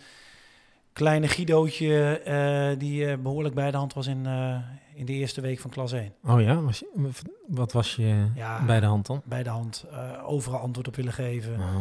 kleine 0.97 1.29
Guidootje... 1.29 2.19
eh, 2.19 2.79
die 2.79 3.07
eh, 3.07 3.19
behoorlijk 3.19 3.55
bij 3.55 3.71
de 3.71 3.77
hand 3.77 3.95
was 3.95 4.07
in, 4.07 4.27
eh, 4.27 4.57
in 4.95 5.05
de 5.07 5.13
eerste 5.13 5.41
week 5.41 5.59
van 5.61 5.71
klas 5.71 5.93
1. 5.93 6.13
Oh 6.25 6.41
ja, 6.41 6.61
was 6.61 6.79
je, 6.79 7.09
wat 7.47 7.73
was 7.73 7.97
je 7.97 8.27
Ja. 8.35 8.65
bij 8.65 8.81
de 8.81 8.87
hand 8.87 9.07
dan? 9.07 9.23
Bij 9.25 9.43
de 9.43 9.49
hand, 9.51 9.85
overal 10.25 10.61
antwoord 10.61 10.89
op 10.89 10.97
willen 10.97 11.13
geven. 11.13 11.53
Oh, 11.59 11.75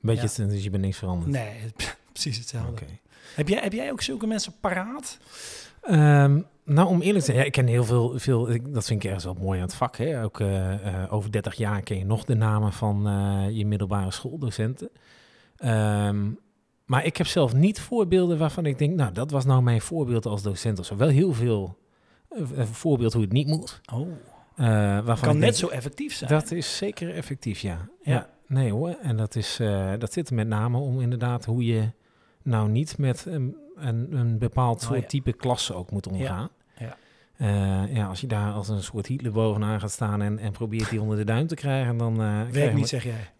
beetje, 0.00 0.22
Ja. 0.36 0.42
het- 0.42 0.50
dus 0.50 0.62
je 0.64 0.70
bent 0.70 0.82
niks 0.82 0.98
veranderd. 0.98 1.30
Nee, 1.30 1.52
precies 2.12 2.36
hetzelfde. 2.38 2.84
Heb, 3.34 3.48
jij, 3.48 3.60
heb 3.62 3.72
jij 3.72 3.90
ook 3.90 4.02
zulke 4.02 4.26
mensen 4.26 4.52
paraat? 4.60 5.18
Ehm, 5.82 6.40
nou, 6.64 6.88
om 6.88 7.00
eerlijk 7.00 7.18
te 7.24 7.30
zijn, 7.30 7.36
ja, 7.36 7.44
ik 7.44 7.52
ken 7.52 7.66
heel 7.66 7.84
veel, 7.84 8.18
veel 8.18 8.50
ik- 8.50 8.74
dat 8.74 8.86
vind 8.86 9.00
ik 9.00 9.06
ergens 9.06 9.24
wel 9.24 9.36
mooi 9.40 9.58
aan 9.60 9.64
het 9.66 9.74
vak. 9.74 9.96
Hè? 9.96 10.22
Ook 10.22 10.40
over 11.10 11.30
30 11.32 11.54
jaar 11.54 11.82
ken 11.82 11.98
je 11.98 12.04
nog 12.04 12.24
de 12.24 12.34
namen 12.34 12.72
van 12.72 13.02
je 13.52 13.66
middelbare 13.66 14.10
schooldocenten. 14.10 14.90
Ehm, 15.56 16.26
maar 16.88 17.04
ik 17.04 17.16
heb 17.16 17.26
zelf 17.26 17.54
niet 17.54 17.80
voorbeelden 17.80 18.38
waarvan 18.38 18.66
ik 18.66 18.78
denk, 18.78 18.94
nou, 18.96 19.12
dat 19.12 19.30
was 19.30 19.44
nou 19.44 19.62
mijn 19.62 19.80
voorbeeld 19.80 20.26
als 20.26 20.42
docent 20.42 20.78
of 20.78 20.86
zo. 20.86 20.96
Wel 20.96 21.08
heel 21.08 21.32
veel 21.32 21.78
eh, 22.28 22.40
een 22.54 22.66
voorbeeld 22.66 23.12
hoe 23.12 23.22
het 23.22 23.32
niet 23.32 23.46
moet. 23.46 23.80
Oh, 23.92 24.08
waarvan 24.56 25.18
kan 25.20 25.32
net 25.32 25.40
denk, 25.40 25.54
zo 25.54 25.68
effectief 25.68 26.14
zijn. 26.14 26.30
Dat 26.30 26.50
is 26.50 26.76
zeker 26.76 27.14
effectief, 27.14 27.60
ja. 27.60 27.88
Ja. 28.02 28.12
ja. 28.12 28.28
nee 28.46 28.72
hoor. 28.72 28.96
En 29.02 29.16
dat, 29.16 29.36
is, 29.36 29.58
eh, 29.60 29.92
dat 29.98 30.12
zit 30.12 30.28
er 30.28 30.34
met 30.34 30.48
name 30.48 30.78
om 30.78 31.00
inderdaad 31.00 31.44
hoe 31.44 31.64
je 31.64 31.90
nou 32.42 32.68
niet 32.68 32.98
met 32.98 33.24
een, 33.26 33.56
een, 33.76 34.08
een 34.12 34.38
bepaald 34.38 34.80
Oh, 34.82 34.86
soort 34.86 35.00
ja. 35.00 35.06
type 35.06 35.32
klasse 35.32 35.74
ook 35.74 35.90
moet 35.90 36.06
omgaan. 36.06 36.48
ja. 36.78 36.96
Ja, 37.92 38.06
als 38.06 38.20
je 38.20 38.26
daar 38.26 38.52
als 38.52 38.68
een 38.68 38.82
soort 38.82 39.06
Hitler 39.06 39.32
bovenaan 39.32 39.80
gaat 39.80 39.90
staan 39.90 40.22
en, 40.22 40.38
en 40.38 40.52
probeert 40.52 40.90
die 40.90 41.00
onder 41.00 41.16
de 41.16 41.24
duim 41.24 41.46
te 41.46 41.54
krijgen, 41.54 41.96
dan... 41.96 42.16
Werkt 42.50 42.74
niet, 42.74 42.88
zeg 42.88 43.04
jij. 43.04 43.30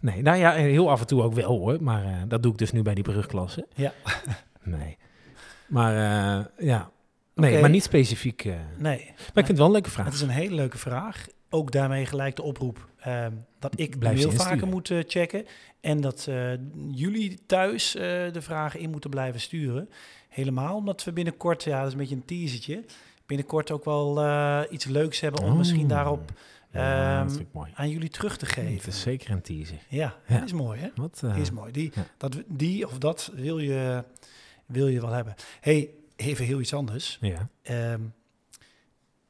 Nee, 0.00 0.22
nou 0.22 0.36
ja, 0.38 0.52
heel 0.52 0.90
af 0.90 1.00
en 1.00 1.06
toe 1.06 1.22
ook 1.22 1.34
wel 1.34 1.58
hoor. 1.58 1.82
Maar 1.82 2.04
eh, 2.04 2.12
dat 2.28 2.42
doe 2.42 2.52
ik 2.52 2.58
dus 2.58 2.72
nu 2.72 2.82
bij 2.82 2.94
die 2.94 3.04
brugklasse. 3.04 3.66
Ja. 3.74 3.92
Nee. 4.62 4.96
Maar 5.68 5.92
eh, 5.94 6.44
ja, 6.66 6.90
nee, 7.34 7.60
maar 7.60 7.70
niet 7.70 7.82
specifiek. 7.82 8.44
eh. 8.44 8.52
Nee, 8.78 8.98
Maar 9.04 9.16
ik 9.16 9.32
vind 9.34 9.48
het 9.48 9.56
wel 9.56 9.66
een 9.66 9.72
leuke 9.72 9.90
vraag. 9.90 10.04
het 10.04 10.14
is 10.14 10.20
een 10.20 10.28
hele 10.28 10.54
leuke 10.54 10.78
vraag. 10.78 11.26
Ook 11.50 11.72
daarmee 11.72 12.06
gelijk 12.06 12.36
de 12.36 12.42
oproep 12.42 12.88
ehm, 13.00 13.32
dat 13.58 13.72
ik 13.80 13.98
Blijf 13.98 14.14
insturen. 14.20 14.40
vaker 14.46 14.66
moet 14.66 14.90
eh, 14.90 14.98
checken. 15.06 15.44
En 15.80 16.00
dat 16.00 16.26
eh, 16.28 16.52
jullie 16.90 17.38
thuis 17.46 17.94
eh, 17.94 18.02
de 18.32 18.40
vragen 18.42 18.80
in 18.80 18.90
moeten 18.90 19.10
blijven 19.10 19.40
sturen. 19.40 19.88
Helemaal 20.28 20.76
omdat 20.76 21.04
we 21.04 21.12
binnenkort, 21.12 21.64
ja 21.64 21.78
dat 21.78 21.86
is 21.86 21.92
een 21.92 21.98
beetje 21.98 22.14
een 22.14 22.24
teasertje, 22.24 22.84
binnenkort 23.26 23.70
ook 23.70 23.84
wel 23.84 24.20
eh, 24.22 24.60
iets 24.70 24.84
leuks 24.84 25.20
hebben 25.20 25.42
om 25.42 25.50
Oh. 25.50 25.56
misschien 25.58 25.88
daarop 25.88 26.30
Ja, 26.72 27.10
ehm, 27.16 27.22
dat 27.26 27.32
vind 27.36 27.46
ik 27.48 27.52
mooi. 27.54 27.70
aan 27.74 27.90
jullie 27.90 28.08
terug 28.08 28.36
te 28.36 28.44
Het 28.44 28.54
geven. 28.54 28.88
is 28.88 29.00
zeker 29.00 29.30
een 29.30 29.42
teaser. 29.42 29.78
Ja, 29.88 30.16
Ja. 30.26 30.34
dat 30.38 30.44
is 30.44 30.52
mooi 30.52 30.80
hè? 30.80 30.88
Wat, 30.94 31.20
eh, 31.24 31.36
is 31.38 31.50
mooi. 31.50 31.72
Die, 31.72 31.90
ja. 31.94 32.06
dat, 32.16 32.42
die 32.46 32.86
of 32.86 32.98
dat 32.98 33.30
wil 33.34 33.58
je, 33.58 34.04
wil 34.66 34.88
je 34.88 35.00
wel 35.00 35.10
hebben. 35.12 35.34
hey, 35.60 35.90
even 36.16 36.44
heel 36.44 36.60
iets 36.60 36.74
anders. 36.74 37.18
Ja. 37.20 37.48
Ehm, 37.62 38.00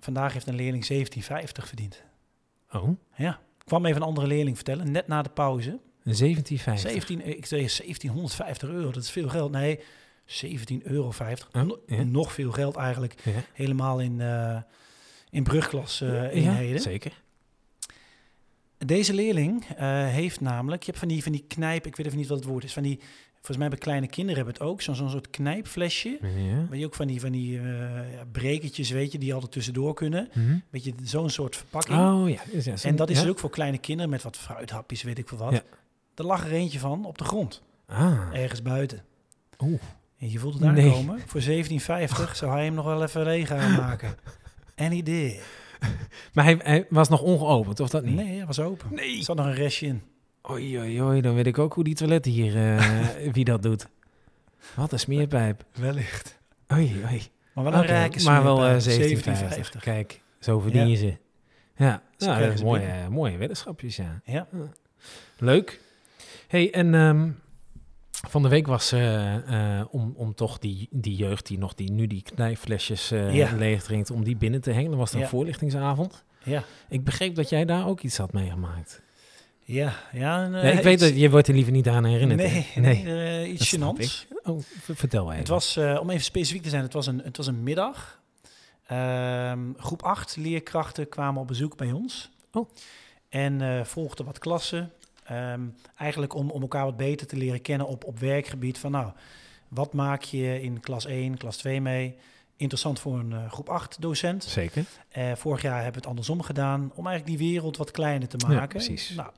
vandaag 0.00 0.32
heeft 0.32 0.46
een 0.46 0.54
leerling 0.54 0.84
1750 0.84 1.66
verdiend. 1.68 2.02
Oh, 2.72 2.88
Ja, 3.16 3.30
ik 3.58 3.64
kwam 3.64 3.86
even 3.86 4.00
een 4.02 4.08
andere 4.08 4.26
leerling 4.26 4.56
vertellen, 4.56 4.90
net 4.92 5.06
na 5.06 5.22
de 5.22 5.30
pauze. 5.30 5.70
een 5.70 6.14
1750. 6.16 6.90
17, 6.90 7.26
ik 7.36 7.46
zei 7.46 7.60
1750 7.68 8.68
euro, 8.68 8.90
dat 8.90 9.02
is 9.02 9.10
veel 9.10 9.28
geld. 9.28 9.50
Nee, 9.50 9.80
17,50 10.24 10.82
euro. 10.82 11.12
Oh, 11.52 11.78
ja. 11.86 12.02
Nog 12.02 12.32
veel 12.32 12.52
geld 12.52 12.76
eigenlijk. 12.76 13.14
Ja. 13.24 13.32
Helemaal 13.52 14.00
in, 14.00 14.20
eh 14.20 14.60
in 15.30 15.42
brugklas 15.42 16.00
eh, 16.00 16.08
Ja, 16.12 16.28
eenheden. 16.28 16.80
zeker. 16.80 17.22
Deze 18.86 19.14
leerling 19.14 19.64
eh, 19.76 19.86
heeft 20.06 20.40
namelijk, 20.40 20.80
je 20.82 20.86
hebt 20.88 20.98
van 20.98 21.08
die, 21.08 21.22
van 21.22 21.32
die 21.32 21.44
knijp, 21.48 21.86
ik 21.86 21.96
weet 21.96 22.06
even 22.06 22.18
niet 22.18 22.28
wat 22.28 22.38
het 22.38 22.46
woord 22.46 22.64
is, 22.64 22.72
van 22.72 22.82
die, 22.82 22.98
volgens 23.34 23.56
mij 23.56 23.68
bij 23.68 23.78
kleine 23.78 24.06
kinderen 24.06 24.36
hebben 24.36 24.54
het 24.54 24.62
ook, 24.62 24.82
zo'n 24.82 24.94
zo'n 24.94 25.10
soort 25.10 25.30
knijpflesje. 25.30 26.18
Ja. 26.22 26.66
Waar 26.68 26.78
je 26.78 26.84
ook 26.86 26.94
van 26.94 27.06
die, 27.06 27.20
van 27.20 27.32
die 27.32 27.58
eh, 27.60 28.00
brekertjes, 28.32 28.90
weet 28.90 29.12
je, 29.12 29.18
die 29.18 29.34
altijd 29.34 29.52
tussendoor 29.52 29.94
kunnen. 29.94 30.28
Weet 30.70 30.84
je, 30.84 30.94
zo'n 31.02 31.30
soort 31.30 31.56
verpakking. 31.56 31.98
Oh 31.98 32.28
ja. 32.28 32.40
is- 32.50 32.64
ja, 32.64 32.74
en 32.82 32.96
dat 32.96 33.10
is 33.10 33.16
ja. 33.16 33.22
dus 33.22 33.30
ook 33.30 33.38
voor 33.38 33.50
kleine 33.50 33.78
kinderen 33.78 34.10
met 34.10 34.22
wat 34.22 34.36
fruithapjes, 34.36 35.02
weet 35.02 35.18
ik 35.18 35.28
veel 35.28 35.38
wat. 35.38 35.62
Er 36.14 36.24
lag 36.24 36.44
er 36.44 36.52
eentje 36.52 36.78
van 36.78 37.04
op 37.04 37.18
de 37.18 37.24
grond, 37.24 37.62
Ah, 37.86 38.20
ergens 38.32 38.62
buiten. 38.62 39.04
oeh. 39.58 39.80
En 40.18 40.30
je 40.30 40.38
voelt 40.38 40.54
het 40.60 40.72
Nee. 40.72 40.84
aankomen. 40.84 41.20
Voor 41.26 41.40
17,50 41.40 41.46
zou 42.36 42.52
hij 42.52 42.64
hem 42.64 42.74
nog 42.74 42.84
wel 42.84 43.02
even 43.02 43.22
leeg 43.24 43.48
gaan 43.48 43.72
maken. 43.76 44.16
En 44.74 44.92
idee. 44.92 45.40
Maar 46.34 46.44
hij, 46.44 46.58
hij 46.62 46.86
was 46.90 47.08
nog 47.08 47.20
ongeopend, 47.20 47.80
of 47.80 47.88
dat 47.88 48.04
niet? 48.04 48.14
Nee, 48.14 48.36
hij 48.36 48.46
was 48.46 48.60
open. 48.60 48.94
Nee. 48.94 49.18
Er 49.18 49.24
zat 49.24 49.36
nog 49.36 49.46
een 49.46 49.54
restje 49.54 49.86
in. 49.86 50.02
Oei, 50.50 50.78
oei, 50.78 51.02
oei, 51.02 51.20
dan 51.20 51.34
weet 51.34 51.46
ik 51.46 51.58
ook 51.58 51.74
hoe 51.74 51.84
die 51.84 51.94
toiletten 51.94 52.32
hier, 52.32 52.56
eh, 52.56 53.06
wie 53.34 53.44
dat 53.44 53.62
doet. 53.62 53.88
Wat 54.74 54.92
een 54.92 54.98
smeerpijp. 54.98 55.64
Wellicht. 55.74 56.38
Oei, 56.72 57.02
oei. 57.10 57.22
Maar 57.52 57.64
wel 57.64 57.74
een 57.74 57.86
rijke 57.86 58.22
Maar 58.22 58.42
wel 58.42 58.56
eh, 58.56 58.78
smeerpijp. 58.78 59.24
1750. 59.24 59.82
Kijk, 59.82 60.20
zo 60.38 60.58
verdien 60.58 60.88
je 60.88 60.96
ze. 60.96 61.16
Ja, 61.76 62.02
nou, 62.18 62.42
dat 62.42 62.52
is 62.52 62.62
mooie, 62.62 62.86
eh, 62.86 63.08
mooie 63.08 63.36
weddenschapjes, 63.36 63.96
ja. 63.96 64.20
Ja. 64.24 64.46
Leuk. 65.38 65.80
hey, 66.48 66.72
en 66.72 66.94
ehm, 66.94 67.30
van 68.28 68.42
de 68.42 68.48
week 68.48 68.66
was 68.66 68.92
eh, 68.92 69.78
eh, 69.78 69.86
om, 69.90 70.12
om 70.16 70.34
toch 70.34 70.58
die, 70.58 70.88
die 70.90 71.16
jeugd 71.16 71.46
die 71.46 71.58
nog 71.58 71.74
die, 71.74 71.92
nu 71.92 72.06
die 72.06 72.22
knijpflesjes 72.22 73.10
eh 73.10 73.34
Ja. 73.34 73.52
leeg 73.56 73.82
drinkt, 73.82 74.10
om 74.10 74.24
die 74.24 74.36
binnen 74.36 74.60
te 74.60 74.70
hengelen, 74.70 74.98
was 74.98 75.12
er 75.12 75.20
een 75.20 75.28
voorlichtingsavond. 75.28 76.24
Ja. 76.44 76.62
Ik 76.88 77.04
begreep 77.04 77.34
dat 77.34 77.48
jij 77.48 77.64
daar 77.64 77.86
ook 77.86 78.00
iets 78.00 78.16
had 78.16 78.32
meegemaakt. 78.32 79.02
Ja, 79.60 79.92
ja. 80.12 80.50
eh, 80.52 80.76
ik 80.76 80.82
weet 80.82 81.00
dat 81.00 81.16
je 81.18 81.30
wordt 81.30 81.48
er 81.48 81.54
liever 81.54 81.72
niet 81.72 81.88
aan 81.88 82.04
herinnerd. 82.04 82.40
Nee, 82.40 82.66
nee, 82.74 83.04
eh, 83.42 83.52
iets 83.52 83.76
gênants. 83.76 84.26
Oh, 84.42 84.58
vertel 84.94 85.26
even. 85.26 85.38
Het 85.38 85.48
was, 85.48 85.76
eh, 85.76 85.98
om 86.00 86.10
even 86.10 86.24
specifiek 86.24 86.62
te 86.62 86.68
zijn, 86.68 86.82
het 86.82 86.92
was 86.92 87.06
een, 87.06 87.20
het 87.24 87.36
was 87.36 87.46
een 87.46 87.62
middag. 87.62 88.20
Ehm, 88.86 89.60
groep 89.76 90.02
8 90.02 90.36
leerkrachten 90.36 91.08
kwamen 91.08 91.40
op 91.40 91.46
bezoek 91.46 91.76
bij 91.76 91.92
ons. 91.92 92.30
Oh. 92.52 92.70
En 93.28 93.60
eh, 93.60 93.84
volgden 93.84 94.24
wat 94.24 94.38
klassen. 94.38 94.92
Ehm, 95.28 95.60
eigenlijk 95.96 96.34
om, 96.34 96.50
om 96.50 96.62
elkaar 96.62 96.84
wat 96.84 96.96
beter 96.96 97.26
te 97.26 97.36
leren 97.36 97.62
kennen 97.62 97.86
op, 97.86 98.04
op 98.04 98.18
werkgebied. 98.18 98.78
Van 98.78 98.90
nou, 98.90 99.12
wat 99.68 99.92
maak 99.92 100.22
je 100.22 100.62
in 100.62 100.80
klas 100.80 101.06
1, 101.06 101.36
klas 101.36 101.56
2 101.56 101.80
mee? 101.80 102.14
Interessant 102.56 103.00
voor 103.00 103.18
een 103.18 103.32
eh, 103.32 103.50
groep 103.52 103.68
8 103.68 104.00
docent. 104.00 104.44
Zeker. 104.44 104.84
Eh, 105.08 105.32
vorig 105.34 105.62
jaar 105.62 105.74
hebben 105.74 105.92
we 105.92 105.98
het 105.98 106.06
andersom 106.08 106.42
gedaan. 106.42 106.92
Om 106.94 107.06
eigenlijk 107.06 107.38
die 107.38 107.50
wereld 107.50 107.76
wat 107.76 107.90
kleiner 107.90 108.28
te 108.28 108.36
Ja, 108.48 108.48
maken. 108.54 108.68
precies. 108.68 109.10
Nou, 109.16 109.28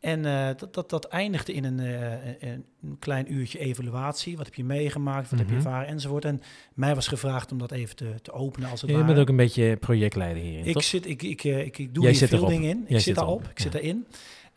en 0.00 0.24
eh, 0.26 0.48
dat, 0.56 0.74
dat, 0.74 0.90
dat 0.90 1.04
eindigde 1.04 1.52
in 1.52 1.64
een, 1.64 1.78
een, 1.78 2.64
een 2.82 2.96
klein 2.98 3.32
uurtje 3.32 3.58
evaluatie. 3.58 4.36
Wat 4.36 4.46
heb 4.46 4.54
je 4.54 4.64
meegemaakt? 4.64 5.30
Wat 5.30 5.38
heb 5.38 5.48
je 5.48 5.54
Mhm. 5.56 5.64
ervaren? 5.66 5.88
Enzovoort. 5.88 6.24
En 6.24 6.42
mij 6.74 6.94
was 6.94 7.06
gevraagd 7.08 7.52
om 7.52 7.58
dat 7.58 7.70
even 7.72 7.96
te, 7.96 8.14
te 8.22 8.32
openen 8.32 8.70
als 8.70 8.80
het 8.80 8.90
Je 8.90 8.96
ware. 8.96 9.06
bent 9.08 9.18
ook 9.18 9.28
een 9.28 9.36
beetje 9.36 9.76
projectleider 9.76 10.42
hierin, 10.42 10.64
ik, 10.66 10.72
toch? 10.72 10.84
zit, 10.84 11.06
ik, 11.06 11.22
ik, 11.22 11.44
ik, 11.44 11.78
ik 11.78 11.94
doe 11.94 12.02
Jij 12.04 12.12
hier 12.12 12.28
veel 12.28 12.38
erop. 12.38 12.50
dingen 12.50 12.70
in. 12.70 12.76
Jij 12.76 12.84
ik 12.86 12.90
zit 12.94 13.02
zit 13.02 13.14
daarop. 13.14 13.48
Ik 13.50 13.60
zit 13.60 13.72
ja. 13.72 13.78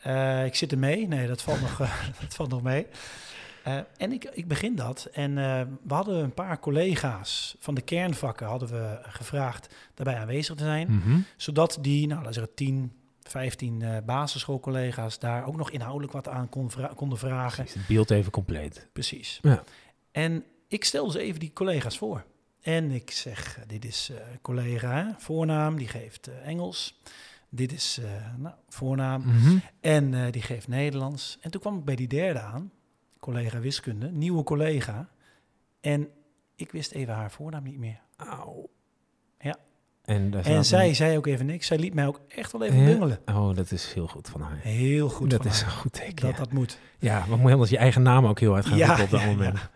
Eh, 0.06 0.46
ik 0.46 0.56
zit 0.56 0.72
er 0.72 0.78
mee. 0.78 1.08
Nee, 1.08 1.28
dat 1.28 1.42
valt 1.42 1.62
nog, 1.62 1.78
dat 2.22 2.36
valt 2.36 2.50
nog 2.50 2.62
mee. 2.62 2.88
Eh, 3.64 3.78
en 3.98 4.12
ik, 4.12 4.24
ik 4.24 4.48
begin 4.48 4.76
dat. 4.76 5.08
En 5.14 5.38
eh, 5.38 5.62
we 5.84 5.94
hadden 5.94 6.24
een 6.24 6.34
paar 6.34 6.60
collega's 6.60 7.56
van 7.60 7.76
de 7.76 7.82
kernvakken 7.82 8.48
hadden 8.48 8.70
we 8.70 9.00
gevraagd 9.02 9.76
daarbij 9.94 10.16
aanwezig 10.18 10.56
te 10.56 10.64
zijn 10.64 10.88
Mhm. 10.92 11.20
zodat 11.38 11.78
die, 11.82 12.08
nou, 12.08 12.26
we 12.26 12.34
zeggen 12.34 12.54
10, 12.56 12.92
15 13.22 13.82
eh, 13.82 13.98
basisschoolcollega's 14.06 15.20
daar 15.20 15.46
ook 15.48 15.56
nog 15.56 15.72
inhoudelijk 15.72 16.12
wat 16.14 16.28
aan 16.28 16.50
kon 16.50 16.72
vra- 16.72 16.92
konden 16.96 17.18
vragen. 17.18 17.64
Precies, 17.64 17.80
het 17.82 17.88
beeld 17.88 18.12
even 18.12 18.32
compleet. 18.32 18.88
Precies. 18.94 19.40
Ja. 19.42 19.64
En 20.12 20.44
ik 20.68 20.84
stelde 20.84 21.12
ze 21.12 21.20
even 21.20 21.40
die 21.40 21.54
collega's 21.54 21.98
voor. 21.98 22.24
En 22.62 22.92
ik 22.92 23.12
zeg, 23.12 23.60
dit 23.68 23.86
is 23.86 24.12
collega, 24.42 24.92
hè, 24.96 25.12
voornaam, 25.18 25.78
die 25.78 25.88
geeft 25.88 26.30
Engels. 26.44 27.00
Dit 27.56 27.72
is 27.74 28.00
eh, 28.04 28.10
nou, 28.38 28.56
voornaam. 28.70 29.22
Mhm. 29.26 29.58
En 29.82 30.14
eh, 30.14 30.32
die 30.32 30.42
geeft 30.42 30.68
Nederlands. 30.68 31.38
En 31.42 31.52
toen 31.52 31.62
kwam 31.62 31.78
ik 31.78 31.84
bij 31.86 31.96
die 31.96 32.08
derde 32.08 32.40
aan, 32.40 32.72
collega 33.20 33.60
wiskunde, 33.60 34.12
nieuwe 34.12 34.44
collega. 34.44 35.10
En 35.82 36.08
ik 36.56 36.72
wist 36.72 36.92
even 36.92 37.14
haar 37.14 37.32
voornaam 37.32 37.64
niet 37.64 37.78
meer. 37.78 38.00
Auw. 38.18 38.70
Ja. 39.40 39.56
En, 40.06 40.44
En 40.44 40.66
zij 40.66 40.94
zei 40.94 41.18
ook 41.18 41.26
even 41.28 41.46
niks. 41.46 41.68
Zij 41.68 41.78
liet 41.78 41.94
mij 41.94 42.08
ook 42.08 42.22
echt 42.28 42.52
wel 42.52 42.64
even 42.64 42.80
Ja? 42.80 42.86
bungelen. 42.86 43.20
Oh, 43.26 43.56
dat 43.56 43.72
is 43.72 43.94
heel 43.94 44.08
goed 44.08 44.30
van 44.30 44.42
haar. 44.42 44.58
Heel 44.62 45.10
goed 45.10 45.30
dat 45.30 45.46
is 45.46 45.62
haar. 45.62 45.72
een 45.72 45.78
goed 45.78 45.94
teken. 45.94 46.16
dat 46.16 46.32
ja. 46.32 46.38
dat 46.38 46.52
moet. 46.52 46.80
ja, 47.00 47.26
maar 47.26 47.38
moet 47.38 47.48
je 47.48 47.54
anders 47.54 47.70
je 47.70 47.78
eigen 47.78 48.02
naam 48.02 48.26
ook 48.26 48.40
heel 48.40 48.52
hard 48.52 48.66
gaan 48.66 48.78
Ja, 48.78 49.02
op 49.04 49.10
dat 49.10 49.20
ja, 49.20 49.26
moment. 49.26 49.70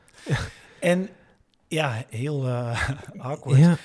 En 0.80 1.10
ja, 1.68 2.04
heel 2.10 2.48
eh 2.48 2.90
awkward. 3.18 3.80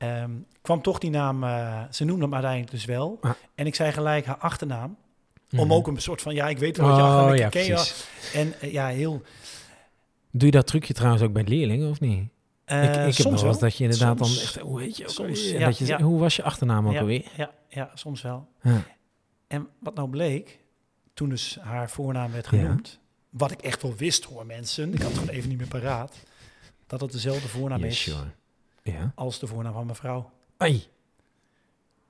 Ehm, 0.00 0.30
kwam 0.62 0.82
toch 0.82 0.98
die 0.98 1.10
naam, 1.10 1.44
eh, 1.44 1.82
ze 1.90 2.04
noemde 2.04 2.22
hem 2.22 2.32
uiteindelijk 2.32 2.70
dus 2.70 2.84
wel. 2.84 3.18
Ah. 3.20 3.30
En 3.54 3.66
ik 3.66 3.74
zei 3.74 3.92
gelijk 3.92 4.26
haar 4.26 4.36
achternaam. 4.36 4.96
Om 5.52 5.58
Mhm. 5.58 5.72
ook 5.72 5.86
een 5.86 6.00
soort 6.00 6.22
van, 6.22 6.34
ja, 6.34 6.48
ik 6.48 6.58
weet 6.58 6.76
wel 6.76 6.86
wat 6.86 6.96
je 6.96 7.02
Oh, 7.02 7.08
achternaam 7.08 7.36
ja, 7.36 7.48
ken 7.48 7.64
je. 7.64 7.92
En 8.34 8.60
eh, 8.60 8.72
ja, 8.72 8.86
heel... 8.88 9.22
Doe 10.30 10.44
je 10.46 10.50
dat 10.50 10.66
trucje 10.66 10.94
trouwens 10.94 11.22
ook 11.22 11.32
bij 11.32 11.42
leerlingen, 11.44 11.90
of 11.90 12.00
niet? 12.00 12.28
eh, 12.64 12.82
ik 12.84 12.88
ik 12.90 12.96
heb 12.96 13.12
soms 13.12 13.30
nog 13.30 13.40
wel 13.40 13.50
eens 13.50 13.58
dat 13.60 13.76
je 13.76 13.84
inderdaad 13.84 14.18
Soms. 14.18 14.34
dan 14.34 14.42
echt... 14.42 14.58
Hoe 14.58 14.80
heet 14.80 14.96
je 14.96 15.02
ook 15.02 15.10
Soms, 15.10 15.50
ja, 15.50 15.64
dat 15.64 15.78
je, 15.78 15.86
ja. 15.86 16.00
Hoe 16.00 16.18
was 16.20 16.36
je 16.36 16.42
achternaam 16.42 16.88
ook 16.88 16.96
alweer? 16.96 17.24
Ja, 17.36 17.50
ja, 17.68 17.90
soms 17.94 18.22
wel. 18.22 18.48
En 19.46 19.68
wat 19.80 19.94
nou 19.94 20.08
bleek, 20.08 20.58
toen 21.14 21.28
dus 21.28 21.58
haar 21.60 21.90
voornaam 21.90 22.32
werd 22.32 22.46
genoemd... 22.46 22.98
Wat 23.30 23.50
ik 23.50 23.60
echt 23.62 23.82
wel 23.82 23.94
wist 23.96 24.24
hoor, 24.24 24.46
mensen. 24.46 24.92
Ik 24.94 25.00
had 25.02 25.10
het 25.10 25.18
gewoon 25.18 25.34
even 25.34 25.48
niet 25.48 25.58
meer 25.58 25.66
paraat. 25.68 26.16
Dat 26.86 27.00
het 27.00 27.12
dezelfde 27.12 27.48
voornaam 27.48 27.80
Yes, 27.80 27.88
is 27.90 28.00
sure. 28.02 28.24
Ja. 28.82 29.12
als 29.14 29.38
de 29.38 29.46
voornaam 29.46 29.72
van 29.72 29.84
mijn 29.84 29.96
vrouw. 29.96 30.30
Ai. 30.56 30.82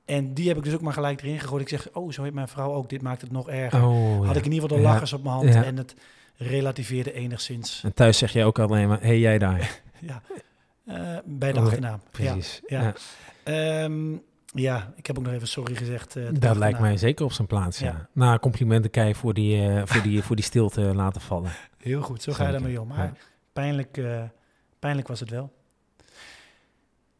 En 0.04 0.34
die 0.34 0.48
heb 0.48 0.56
ik 0.56 0.62
dus 0.64 0.74
ook 0.74 0.80
maar 0.80 0.92
gelijk 0.92 1.22
erin 1.22 1.40
gegooid. 1.40 1.62
Ik 1.62 1.68
zeg, 1.68 1.88
oh, 1.92 2.10
zo 2.12 2.22
heet 2.22 2.34
mijn 2.34 2.48
vrouw 2.48 2.72
ook. 2.72 2.88
Dit 2.88 3.02
maakt 3.02 3.20
het 3.20 3.30
nog 3.30 3.48
erger. 3.48 3.84
Oh, 3.84 4.16
Had 4.26 4.34
ja. 4.34 4.40
ik 4.40 4.46
in 4.46 4.52
ieder 4.52 4.68
geval 4.68 4.76
de 4.76 4.82
Ja. 4.82 4.90
lachers 4.92 5.12
op 5.12 5.22
mijn 5.22 5.34
hand. 5.34 5.54
Ja. 5.54 5.64
En 5.64 5.76
het 5.76 5.94
relativeerde 6.36 7.12
enigszins. 7.12 7.80
En 7.84 7.94
thuis 7.94 8.18
zeg 8.18 8.32
je 8.32 8.44
ook 8.44 8.58
alleen 8.58 8.88
maar, 8.88 9.00
hé 9.00 9.06
hey, 9.06 9.18
jij 9.18 9.38
daar. 9.38 9.80
Ja. 10.00 10.22
Eh, 10.86 11.18
bij 11.24 11.52
de 11.52 11.58
Oh, 11.58 11.64
achternaam. 11.64 12.00
Precies. 12.10 12.60
Ja. 12.66 12.94
Ehm, 13.44 14.12
ja, 14.54 14.92
ik 14.96 15.06
heb 15.06 15.18
ook 15.18 15.24
nog 15.24 15.32
even 15.32 15.48
sorry 15.48 15.74
gezegd. 15.74 16.12
de 16.12 16.38
Dat 16.38 16.56
lijkt 16.56 16.78
mij 16.80 16.96
zeker 16.96 17.24
op 17.24 17.32
zijn 17.32 17.46
plaats, 17.46 17.78
ja. 17.78 17.86
Ja. 17.86 18.08
Na 18.12 18.38
complimenten 18.38 18.90
kei 18.90 19.14
voor 19.14 19.34
die, 19.34 19.68
eh, 19.68 19.82
voor, 19.84 20.02
die, 20.02 20.22
voor 20.22 20.36
die 20.36 20.44
stilte 20.44 20.80
laten 20.80 21.20
vallen. 21.20 21.50
Heel 21.78 22.00
goed, 22.02 22.22
zo 22.22 22.32
ga 22.32 22.46
je 22.46 22.52
daarmee 22.52 22.80
om. 22.80 22.88
Maar 22.88 23.04
Ja. 23.04 23.12
pijnlijk, 23.52 24.00
pijnlijk 24.78 25.08
was 25.08 25.20
het 25.20 25.30
wel. 25.30 25.52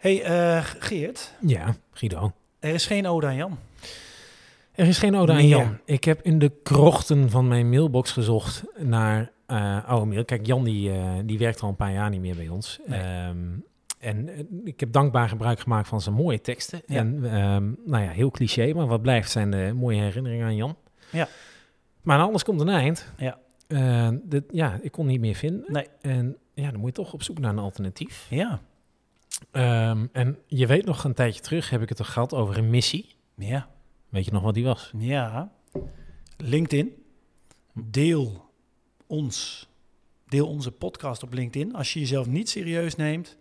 Hey, 0.00 0.22
eh, 0.22 0.64
Geert. 0.78 1.34
Ja, 1.40 1.74
Guido. 1.92 2.32
Er 2.58 2.74
is 2.74 2.86
geen 2.86 3.06
ode 3.06 3.26
aan 3.26 3.36
Jan. 3.36 3.58
Er 4.72 4.86
is 4.86 4.98
geen 4.98 5.16
ode 5.16 5.32
aan. 5.32 5.46
Jan. 5.48 5.78
Ik 5.84 6.04
heb 6.04 6.22
in 6.22 6.38
de 6.38 6.52
krochten 6.62 7.30
van 7.30 7.48
mijn 7.48 7.68
mailbox 7.68 8.12
gezocht 8.12 8.64
naar 8.78 9.30
eh 9.46 9.88
oude 9.88 10.06
mail. 10.06 10.24
Kijk, 10.24 10.46
Jan 10.46 10.64
die, 10.64 10.92
eh, 10.92 11.12
die 11.24 11.38
werkt 11.38 11.60
al 11.60 11.68
een 11.68 11.76
paar 11.76 11.92
jaar 11.92 12.10
niet 12.10 12.20
meer 12.20 12.36
bij 12.36 12.48
ons. 12.48 12.78
Nee. 12.86 13.00
Ehm, 13.00 13.36
en 13.98 14.28
ik 14.64 14.80
heb 14.80 14.92
dankbaar 14.92 15.28
gebruik 15.28 15.60
gemaakt 15.60 15.88
van 15.88 16.00
zijn 16.00 16.14
mooie 16.14 16.40
teksten. 16.40 16.82
Ja. 16.86 16.96
En 16.96 17.24
ehm, 17.24 17.72
nou 17.90 18.04
ja, 18.04 18.10
heel 18.10 18.30
cliché, 18.30 18.72
maar 18.72 18.86
wat 18.86 19.02
blijft 19.02 19.30
zijn 19.30 19.50
de 19.50 19.72
mooie 19.74 20.00
herinneringen 20.00 20.46
aan 20.46 20.56
Jan. 20.56 20.76
Ja. 21.10 21.28
Maar 22.02 22.18
alles 22.20 22.42
komt 22.44 22.60
een 22.60 22.68
eind. 22.68 23.12
Ja. 23.16 23.38
Dit- 24.22 24.44
ja, 24.50 24.78
ik 24.82 24.92
kon 24.92 25.06
niet 25.06 25.20
meer 25.20 25.34
vinden. 25.34 25.64
Nee. 25.66 25.86
En 26.00 26.36
ja, 26.54 26.70
dan 26.70 26.80
moet 26.80 26.96
je 26.96 27.02
toch 27.02 27.12
op 27.12 27.22
zoek 27.22 27.38
naar 27.38 27.50
een 27.50 27.58
alternatief. 27.58 28.26
Ja. 28.30 28.60
Ehm, 29.50 30.06
en 30.12 30.38
je 30.46 30.66
weet 30.66 30.84
nog, 30.84 31.04
een 31.04 31.14
tijdje 31.14 31.40
terug 31.40 31.70
heb 31.70 31.82
ik 31.82 31.88
het 31.88 31.98
er 31.98 32.04
gehad 32.04 32.34
over 32.34 32.58
een 32.58 32.70
missie. 32.70 33.14
Ja. 33.34 33.68
Weet 34.08 34.24
je 34.24 34.32
nog 34.32 34.42
wat 34.42 34.54
die 34.54 34.64
was? 34.64 34.92
Ja. 34.96 35.52
LinkedIn. 36.36 36.94
Deel 37.74 38.50
ons. 39.06 39.68
Deel 40.28 40.46
onze 40.46 40.70
podcast 40.70 41.22
op 41.22 41.32
LinkedIn. 41.32 41.74
Als 41.74 41.92
je 41.92 42.00
jezelf 42.00 42.26
niet 42.26 42.48
serieus 42.48 42.96
neemt, 42.96 43.36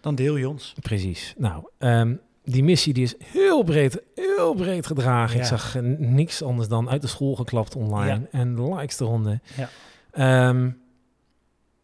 dan 0.00 0.14
deel 0.14 0.36
je 0.36 0.48
ons. 0.48 0.74
Precies. 0.80 1.34
Nou, 1.36 1.64
ehm, 1.78 2.14
die 2.44 2.64
missie 2.64 2.92
die 2.92 3.04
is 3.04 3.14
heel 3.24 3.62
breed, 3.62 4.02
heel 4.14 4.54
breed 4.54 4.86
gedragen. 4.86 5.36
Ja. 5.36 5.42
Ik 5.42 5.48
zag 5.48 5.76
eh, 5.76 5.82
niks 5.98 6.42
anders 6.42 6.68
dan 6.68 6.88
uit 6.90 7.02
de 7.02 7.08
school 7.08 7.34
geklapt 7.34 7.76
online. 7.76 8.28
En 8.30 8.54
de 8.54 8.74
likes 8.74 9.00
eronder. 9.00 9.40
Ja. 9.56 9.68
Ehm, 10.10 10.70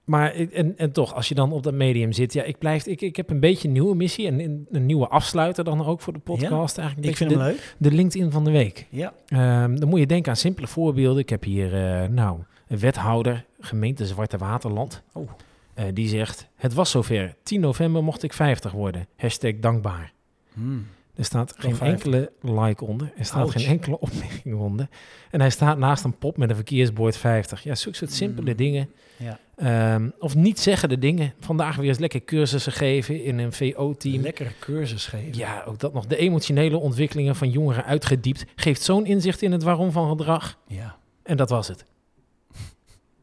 maar 0.04 0.34
en, 0.34 0.78
en 0.78 0.92
toch, 0.92 1.14
als 1.14 1.28
je 1.28 1.34
dan 1.34 1.52
op 1.52 1.62
dat 1.62 1.74
medium 1.74 2.12
zit, 2.12 2.32
ja, 2.32 2.42
ik 2.42 2.58
blijf, 2.58 2.86
ik, 2.86 3.00
ik 3.00 3.16
heb 3.16 3.30
een 3.30 3.40
beetje 3.40 3.68
een 3.68 3.74
nieuwe 3.74 3.94
missie 3.94 4.26
en 4.26 4.40
een, 4.40 4.66
een 4.70 4.86
nieuwe 4.86 5.08
afsluiter 5.08 5.64
dan 5.64 5.84
ook 5.84 6.00
voor 6.00 6.12
de 6.12 6.18
podcast. 6.18 6.78
Eigenlijk 6.78 7.08
Ik 7.08 7.16
vind 7.16 7.30
beetje 7.30 7.44
hem 7.44 7.54
de, 7.54 7.60
leuk. 7.60 7.76
de 7.78 7.96
LinkedIn 7.96 8.30
van 8.30 8.44
de 8.44 8.50
week. 8.50 8.86
Ja. 8.90 9.12
Ehm, 9.26 9.76
dan 9.76 9.88
moet 9.88 9.98
je 9.98 10.06
denken 10.06 10.30
aan 10.30 10.36
simpele 10.36 10.66
voorbeelden. 10.66 11.22
Ik 11.22 11.28
heb 11.28 11.44
hier, 11.44 11.74
eh, 11.74 12.08
nou, 12.08 12.38
een 12.68 12.78
wethouder, 12.78 13.44
gemeente 13.60 14.06
Zwarte 14.06 14.38
Waterland. 14.38 15.02
Oh. 15.12 15.30
Eh, 15.74 15.84
die 15.92 16.08
zegt, 16.08 16.48
het 16.54 16.74
was 16.74 16.90
zover. 16.90 17.34
10 17.42 17.60
november 17.60 18.04
mocht 18.04 18.22
ik 18.22 18.32
50 18.32 18.72
worden. 18.72 19.06
Hashtag 19.16 19.52
dankbaar. 19.60 20.12
Hmm. 20.52 20.86
Er 21.14 21.24
staat 21.24 21.54
geen 21.58 21.76
50. 21.76 21.86
enkele 22.12 22.32
like 22.40 22.84
onder. 22.84 23.12
Er 23.16 23.24
staat 23.24 23.40
Ouch. 23.42 23.52
geen 23.52 23.66
enkele 23.66 23.98
opmerking 24.08 24.54
onder. 24.54 24.88
En 25.30 25.40
hij 25.40 25.50
staat 25.50 25.78
naast 25.78 26.04
een 26.04 26.18
pop 26.18 26.36
met 26.36 26.50
een 26.50 26.54
verkeersbord 26.56 27.16
50. 27.16 27.62
Ja, 27.62 27.74
zulke 27.74 27.96
soort 27.98 28.12
simpele 28.12 28.50
Mm. 28.50 28.56
dingen. 28.56 28.90
Ja. 29.16 29.38
Ehm, 29.56 30.10
of 30.18 30.34
niet 30.34 30.60
zeggen 30.60 30.88
de 30.88 30.98
dingen. 30.98 31.34
Vandaag 31.40 31.76
weer 31.76 31.88
eens 31.88 31.98
lekker 31.98 32.24
cursussen 32.24 32.72
geven 32.72 33.24
in 33.24 33.38
een 33.38 33.52
VO-team. 33.52 34.22
Lekkere 34.22 34.50
cursus 34.60 35.06
geven. 35.06 35.36
Ja, 35.38 35.62
ook 35.66 35.78
dat 35.78 35.92
nog. 35.92 36.06
De 36.06 36.16
emotionele 36.16 36.76
ontwikkelingen 36.76 37.36
van 37.36 37.50
jongeren 37.50 37.84
uitgediept. 37.84 38.44
Geeft 38.56 38.82
zo'n 38.82 39.06
inzicht 39.06 39.42
in 39.42 39.52
het 39.52 39.62
waarom 39.62 39.90
van 39.92 40.08
gedrag. 40.08 40.58
Ja. 40.66 40.96
En 41.22 41.36
dat 41.36 41.50
was 41.50 41.68
het. 41.68 41.84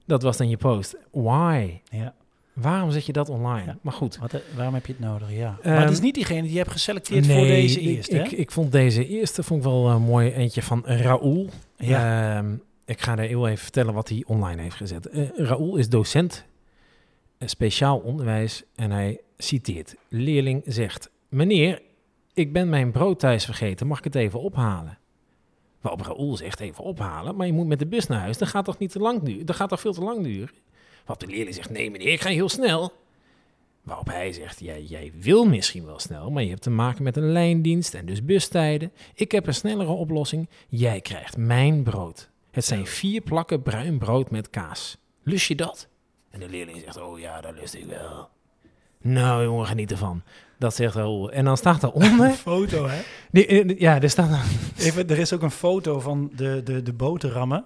Dat 0.06 0.24
was 0.24 0.38
dan 0.38 0.50
je 0.50 0.58
post. 0.58 0.96
Why? 1.12 1.80
ja. 1.84 2.14
Waarom 2.62 2.92
zet 2.92 3.06
je 3.06 3.12
dat 3.14 3.30
online? 3.30 3.66
Ja. 3.66 3.78
Maar 3.82 3.94
goed. 3.94 4.18
Wat, 4.18 4.34
eh, 4.34 4.40
waarom 4.56 4.74
heb 4.74 4.86
je 4.86 4.92
het 4.92 5.02
nodig? 5.02 5.32
Ja. 5.32 5.58
Ehm, 5.62 5.74
maar 5.74 5.82
het 5.84 5.92
is 5.92 6.00
niet 6.00 6.14
diegene 6.14 6.42
die 6.42 6.52
je 6.52 6.58
hebt 6.58 6.72
geselecteerd 6.72 7.26
voor 7.26 7.36
deze 7.36 7.82
ik- 7.82 7.88
eerste, 7.96 8.16
ik, 8.20 8.30
hè? 8.30 8.36
ik, 8.38 8.52
vond 8.52 8.72
deze 8.72 9.08
eerste 9.08 9.44
vond 9.44 9.60
ik 9.64 9.70
wel 9.70 9.90
een 9.90 10.02
mooi 10.02 10.32
eentje 10.32 10.62
van 10.62 10.82
Raoul. 10.86 11.50
Ja. 11.78 12.38
Ehm, 12.38 12.54
ik 12.86 13.02
ga 13.02 13.12
er 13.18 13.28
heel 13.28 13.48
even 13.48 13.64
vertellen 13.64 13.94
wat 13.94 14.10
hij 14.10 14.24
online 14.28 14.62
heeft 14.62 14.76
gezet. 14.76 15.10
Eh 15.10 15.30
Raoul 15.36 15.76
is 15.76 15.90
docent, 15.90 16.46
eh, 17.38 17.48
speciaal 17.48 17.98
onderwijs, 17.98 18.64
en 18.76 18.92
hij 18.92 19.20
citeert. 19.38 19.96
Leerling 20.08 20.62
zegt, 20.66 21.10
meneer, 21.30 21.82
ik 22.34 22.54
ben 22.54 22.70
mijn 22.70 22.92
brood 22.92 23.20
thuis 23.20 23.46
vergeten, 23.46 23.88
mag 23.88 23.98
ik 23.98 24.04
het 24.04 24.16
even 24.16 24.42
ophalen? 24.42 24.98
Waarop 25.82 26.02
Raoul 26.02 26.38
zegt, 26.38 26.60
even 26.60 26.84
ophalen, 26.84 27.36
maar 27.36 27.48
je 27.48 27.54
moet 27.54 27.68
met 27.68 27.80
de 27.80 27.86
bus 27.88 28.08
naar 28.08 28.20
huis. 28.20 28.38
Dat 28.38 28.48
gaat 28.48 28.66
toch 28.66 28.78
niet 28.78 28.92
te 28.92 29.00
lang 29.00 29.22
duren? 29.22 29.46
Dat 29.46 29.56
gaat 29.56 29.70
toch 29.70 29.80
veel 29.80 29.94
te 29.94 30.02
lang 30.02 30.24
duren? 30.24 30.50
Waarop 31.10 31.28
de 31.28 31.36
leerling 31.36 31.56
zegt, 31.56 31.70
nee 31.70 31.92
meneer, 31.92 32.12
ik 32.12 32.22
ga 32.22 32.30
heel 32.30 32.50
snel. 32.50 32.94
Waarop 33.82 34.08
hij 34.08 34.34
zegt, 34.34 34.60
ja, 34.60 34.78
jij 34.78 35.12
wil 35.20 35.46
misschien 35.46 35.86
wel 35.86 36.00
snel, 36.00 36.32
maar 36.32 36.44
je 36.44 36.50
hebt 36.50 36.62
te 36.62 36.70
maken 36.70 37.04
met 37.04 37.18
een 37.18 37.32
lijndienst 37.32 37.94
en 37.94 38.06
dus 38.06 38.26
bustijden. 38.26 38.92
Ik 39.14 39.32
heb 39.32 39.48
een 39.48 39.54
snellere 39.54 39.92
oplossing. 39.92 40.50
Jij 40.68 41.02
krijgt 41.02 41.38
mijn 41.38 41.84
brood. 41.84 42.30
Het 42.52 42.66
zijn 42.66 42.86
vier 42.86 43.22
plakken 43.22 43.62
bruin 43.62 43.98
brood 43.98 44.32
met 44.32 44.50
kaas. 44.50 44.98
Lust 45.24 45.48
je 45.48 45.56
dat? 45.56 45.88
En 46.30 46.40
de 46.40 46.50
leerling 46.50 46.80
zegt, 46.80 47.02
oh 47.02 47.20
ja, 47.20 47.42
dat 47.42 47.54
lust 47.56 47.74
ik 47.74 47.86
wel. 47.86 48.30
Nou 49.02 49.44
jongen, 49.44 49.66
geniet 49.66 49.92
ervan. 49.92 50.24
Dat 50.60 50.76
zegt 50.76 50.96
Raoul. 50.96 51.32
En 51.32 51.46
dan 51.46 51.58
staat 51.58 51.84
Een 51.84 51.92
daaronder... 51.92 52.30
foto, 52.32 52.88
hè? 52.88 53.02
die, 53.32 53.46
eh, 53.46 53.80
ja, 53.80 54.02
er 54.02 54.10
staat... 54.10 54.46
Even, 54.78 55.10
er 55.10 55.20
is 55.20 55.34
ook 55.34 55.42
een 55.42 55.52
foto 55.52 56.00
van 56.00 56.32
de, 56.36 56.62
de, 56.64 56.82
de 56.82 56.94
boterhammen 56.94 57.66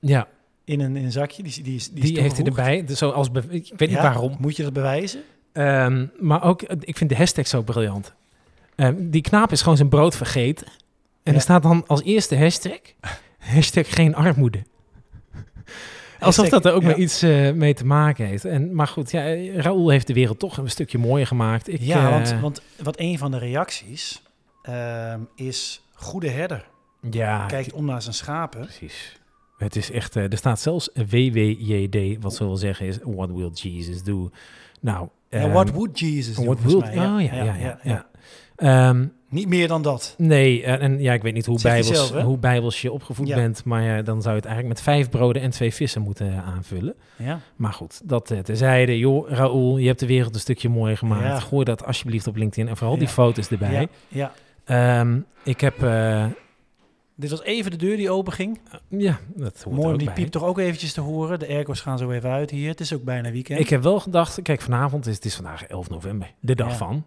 Ja, 0.00 0.28
in 0.66 0.80
een, 0.80 0.96
in 0.96 1.04
een 1.04 1.12
zakje. 1.12 1.42
Die, 1.42 1.62
die, 1.62 1.74
is- 1.76 1.90
die, 1.90 2.02
die, 2.02 2.12
is 2.12 2.20
heeft 2.20 2.36
hij 2.36 2.46
erbij. 2.46 2.84
Dus 2.84 2.98
zo 2.98 3.10
als 3.10 3.28
ik 3.50 3.72
weet 3.76 3.88
niet 3.88 3.98
waarom. 3.98 4.36
Moet 4.38 4.56
je 4.56 4.62
dat 4.62 4.72
bewijzen? 4.72 5.22
Ehm, 5.52 6.06
maar 6.20 6.42
ook, 6.42 6.62
eh, 6.62 6.76
ik 6.80 6.96
vind 6.96 7.10
de 7.10 7.16
hashtag 7.16 7.46
zo 7.46 7.62
briljant. 7.62 8.14
Ehm, 8.74 8.94
die 8.98 9.20
knaap 9.22 9.52
is 9.52 9.62
gewoon 9.62 9.76
zijn 9.76 9.88
brood 9.88 10.16
vergeten. 10.16 10.66
En 10.66 11.32
Ja. 11.32 11.34
er 11.34 11.40
staat 11.40 11.62
dan 11.62 11.84
als 11.86 12.02
eerste 12.02 12.36
hashtag... 12.36 12.78
Hashtag 13.38 13.94
geen 13.94 14.14
armoede. 14.14 14.62
Alsof 16.20 16.48
dat 16.48 16.64
er 16.64 16.72
ook 16.72 16.82
ja. 16.82 16.88
maar 16.88 16.96
iets 16.98 17.22
eh, 17.22 17.52
mee 17.52 17.74
te 17.74 17.86
maken 17.86 18.26
heeft. 18.26 18.44
En, 18.44 18.74
maar 18.74 18.86
goed, 18.86 19.10
ja, 19.10 19.24
eh, 19.26 19.56
Raoul 19.56 19.88
heeft 19.88 20.06
de 20.06 20.12
wereld 20.12 20.38
toch 20.38 20.56
een 20.56 20.70
stukje 20.70 20.98
mooier 20.98 21.26
gemaakt. 21.26 21.68
Ik, 21.72 21.80
ja, 21.80 22.04
eh, 22.06 22.10
want, 22.10 22.40
want 22.40 22.60
wat 22.82 22.98
een 23.00 23.18
van 23.18 23.30
de 23.30 23.38
reacties 23.38 24.22
ehm, 24.62 25.20
is... 25.34 25.80
Goede 25.94 26.28
herder 26.28 26.66
ja, 27.10 27.46
kijkt 27.46 27.72
om 27.72 27.84
naar 27.84 28.02
zijn 28.02 28.14
schapen. 28.14 28.60
precies. 28.60 29.18
Het 29.56 29.76
is 29.76 29.90
echt, 29.90 30.16
eh, 30.16 30.22
er 30.22 30.36
staat 30.36 30.60
zelfs 30.60 30.88
WWJD, 31.10 32.22
wat 32.22 32.34
zo 32.34 32.46
wil 32.46 32.56
zeggen 32.56 32.86
is, 32.86 32.98
what 33.02 33.30
will 33.32 33.50
Jesus 33.52 34.02
do? 34.02 34.30
Nou, 34.80 35.08
Ja, 35.30 35.38
ehm, 35.38 35.50
what 35.52 35.70
would 35.70 35.98
Jesus 35.98 36.36
do, 36.36 36.44
what 36.44 36.58
volgens 36.60 36.90
will, 36.90 36.98
mij. 36.98 37.06
oh, 37.06 37.22
ja, 37.32 37.44
ja, 37.44 37.54
ja, 37.54 37.78
ja. 37.82 38.06
Ehm, 38.56 39.06
Niet 39.28 39.48
meer 39.48 39.68
dan 39.68 39.82
dat. 39.82 40.14
Nee, 40.18 40.64
en, 40.64 40.80
en 40.80 41.00
ja, 41.00 41.12
ik 41.12 41.22
weet 41.22 41.34
niet 41.34 41.46
hoe, 41.46 41.60
bijbels, 41.62 42.10
hoe 42.12 42.38
bijbels 42.38 42.82
je 42.82 42.92
opgevoed 42.92 43.26
bent, 43.34 43.64
maar 43.64 43.82
ja, 43.82 44.02
dan 44.02 44.22
zou 44.22 44.34
je 44.34 44.40
het 44.40 44.48
eigenlijk 44.50 44.74
met 44.76 44.84
vijf 44.84 45.10
broden 45.10 45.42
en 45.42 45.50
twee 45.50 45.74
vissen 45.74 46.02
moeten 46.02 46.32
eh, 46.32 46.48
aanvullen. 46.48 46.94
Ja. 47.16 47.40
Maar 47.56 47.72
goed, 47.72 48.00
dat 48.04 48.30
eh, 48.30 48.38
terzijde. 48.38 48.98
Joh, 48.98 49.28
Raoul, 49.30 49.76
je 49.78 49.86
hebt 49.86 50.00
de 50.00 50.06
wereld 50.06 50.34
een 50.34 50.40
stukje 50.40 50.68
mooier 50.68 50.96
gemaakt. 50.96 51.42
Gooi 51.42 51.64
dat 51.64 51.84
alsjeblieft 51.84 52.26
op 52.26 52.36
LinkedIn 52.36 52.68
en 52.68 52.76
vooral 52.76 52.98
die 52.98 53.08
foto's 53.08 53.48
erbij. 53.48 53.72
Ja, 53.72 53.86
ja. 54.08 54.32
Ehm, 55.00 55.18
ik 55.44 55.60
heb, 55.60 55.82
eh, 55.82 56.24
Dit 57.18 57.30
was 57.30 57.42
even 57.42 57.70
de 57.70 57.76
deur 57.76 57.96
die 57.96 58.10
open 58.10 58.32
ging. 58.32 58.60
ja, 58.88 59.18
dat 59.34 59.62
hoort 59.62 59.76
Mooi 59.76 59.92
om 59.92 59.96
die 59.98 60.06
bij. 60.06 60.14
piep 60.14 60.28
toch 60.28 60.42
ook 60.44 60.58
eventjes 60.58 60.92
te 60.92 61.00
horen. 61.00 61.38
De 61.38 61.48
airco's 61.48 61.80
gaan 61.80 61.98
zo 61.98 62.10
even 62.10 62.30
uit 62.30 62.50
hier. 62.50 62.68
Het 62.68 62.80
is 62.80 62.92
ook 62.92 63.04
bijna 63.04 63.30
weekend. 63.30 63.60
Ik 63.60 63.68
heb 63.68 63.82
wel 63.82 64.00
gedacht, 64.00 64.42
kijk, 64.42 64.60
vanavond 64.60 65.06
is 65.06 65.14
het 65.14 65.24
is 65.24 65.34
vandaag 65.34 65.64
11 65.66 65.88
november, 65.90 66.32
de 66.40 66.54
dag 66.54 66.70
Ja. 66.70 66.76
van. 66.76 67.04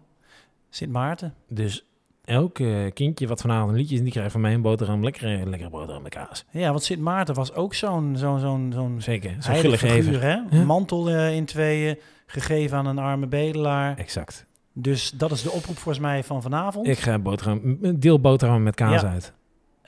Sint 0.70 0.92
Maarten. 0.92 1.34
Dus 1.48 1.84
elk 2.24 2.58
eh, 2.58 2.68
kindje 2.94 3.26
wat 3.26 3.40
vanavond 3.40 3.70
een 3.70 3.76
liedje 3.76 3.94
is, 3.94 4.02
die 4.02 4.10
krijgt 4.12 4.32
van 4.32 4.40
mij 4.40 4.54
een 4.54 4.62
boterham, 4.62 5.02
lekkere, 5.04 5.46
lekkere 5.48 5.70
boterham 5.70 6.02
met 6.02 6.12
kaas. 6.14 6.44
Ja, 6.50 6.70
want 6.70 6.82
Sint 6.82 7.00
Maarten 7.00 7.34
was 7.34 7.54
ook 7.54 7.74
zo'n 7.74 8.16
zo'n 8.16 8.38
zo'n 8.40 8.70
zo'n 8.74 9.00
Zeker, 9.00 9.36
zo'n 9.38 9.54
figuur, 9.76 10.22
hè? 10.22 10.64
Mantel 10.64 11.08
eh, 11.10 11.34
in 11.36 11.44
tweeën, 11.44 11.98
gegeven 12.26 12.76
aan 12.78 12.86
een 12.86 12.98
arme 12.98 13.26
bedelaar. 13.26 13.96
Exact. 13.98 14.46
Dus 14.72 15.10
dat 15.10 15.30
is 15.30 15.42
de 15.42 15.50
oproep 15.50 15.76
volgens 15.78 15.98
mij 16.04 16.24
van 16.24 16.42
vanavond. 16.42 16.86
Ik 16.86 16.98
ga 16.98 17.18
boterham, 17.18 17.78
een 17.82 18.00
deel 18.00 18.20
boterham 18.20 18.62
met 18.62 18.74
kaas 18.74 19.00
Ja. 19.00 19.08
uit. 19.08 19.32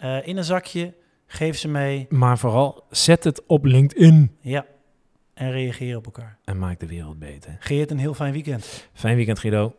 Eh, 0.03 0.27
in 0.27 0.37
een 0.37 0.45
zakje, 0.45 0.95
geef 1.27 1.59
ze 1.59 1.69
mee. 1.69 2.07
Maar 2.09 2.39
vooral, 2.39 2.85
zet 2.91 3.25
het 3.25 3.47
op 3.47 3.65
LinkedIn. 3.65 4.37
Ja. 4.41 4.67
En 5.35 5.51
reageer 5.51 5.97
op 5.97 6.05
elkaar. 6.05 6.39
En 6.45 6.59
maak 6.59 6.81
de 6.81 6.87
wereld 6.87 7.19
beter. 7.19 7.57
Geert, 7.59 7.91
een 7.91 7.99
heel 7.99 8.15
fijn 8.15 8.33
weekend. 8.33 8.89
Fijn 8.93 9.17
weekend, 9.17 9.39
Guido. 9.39 9.75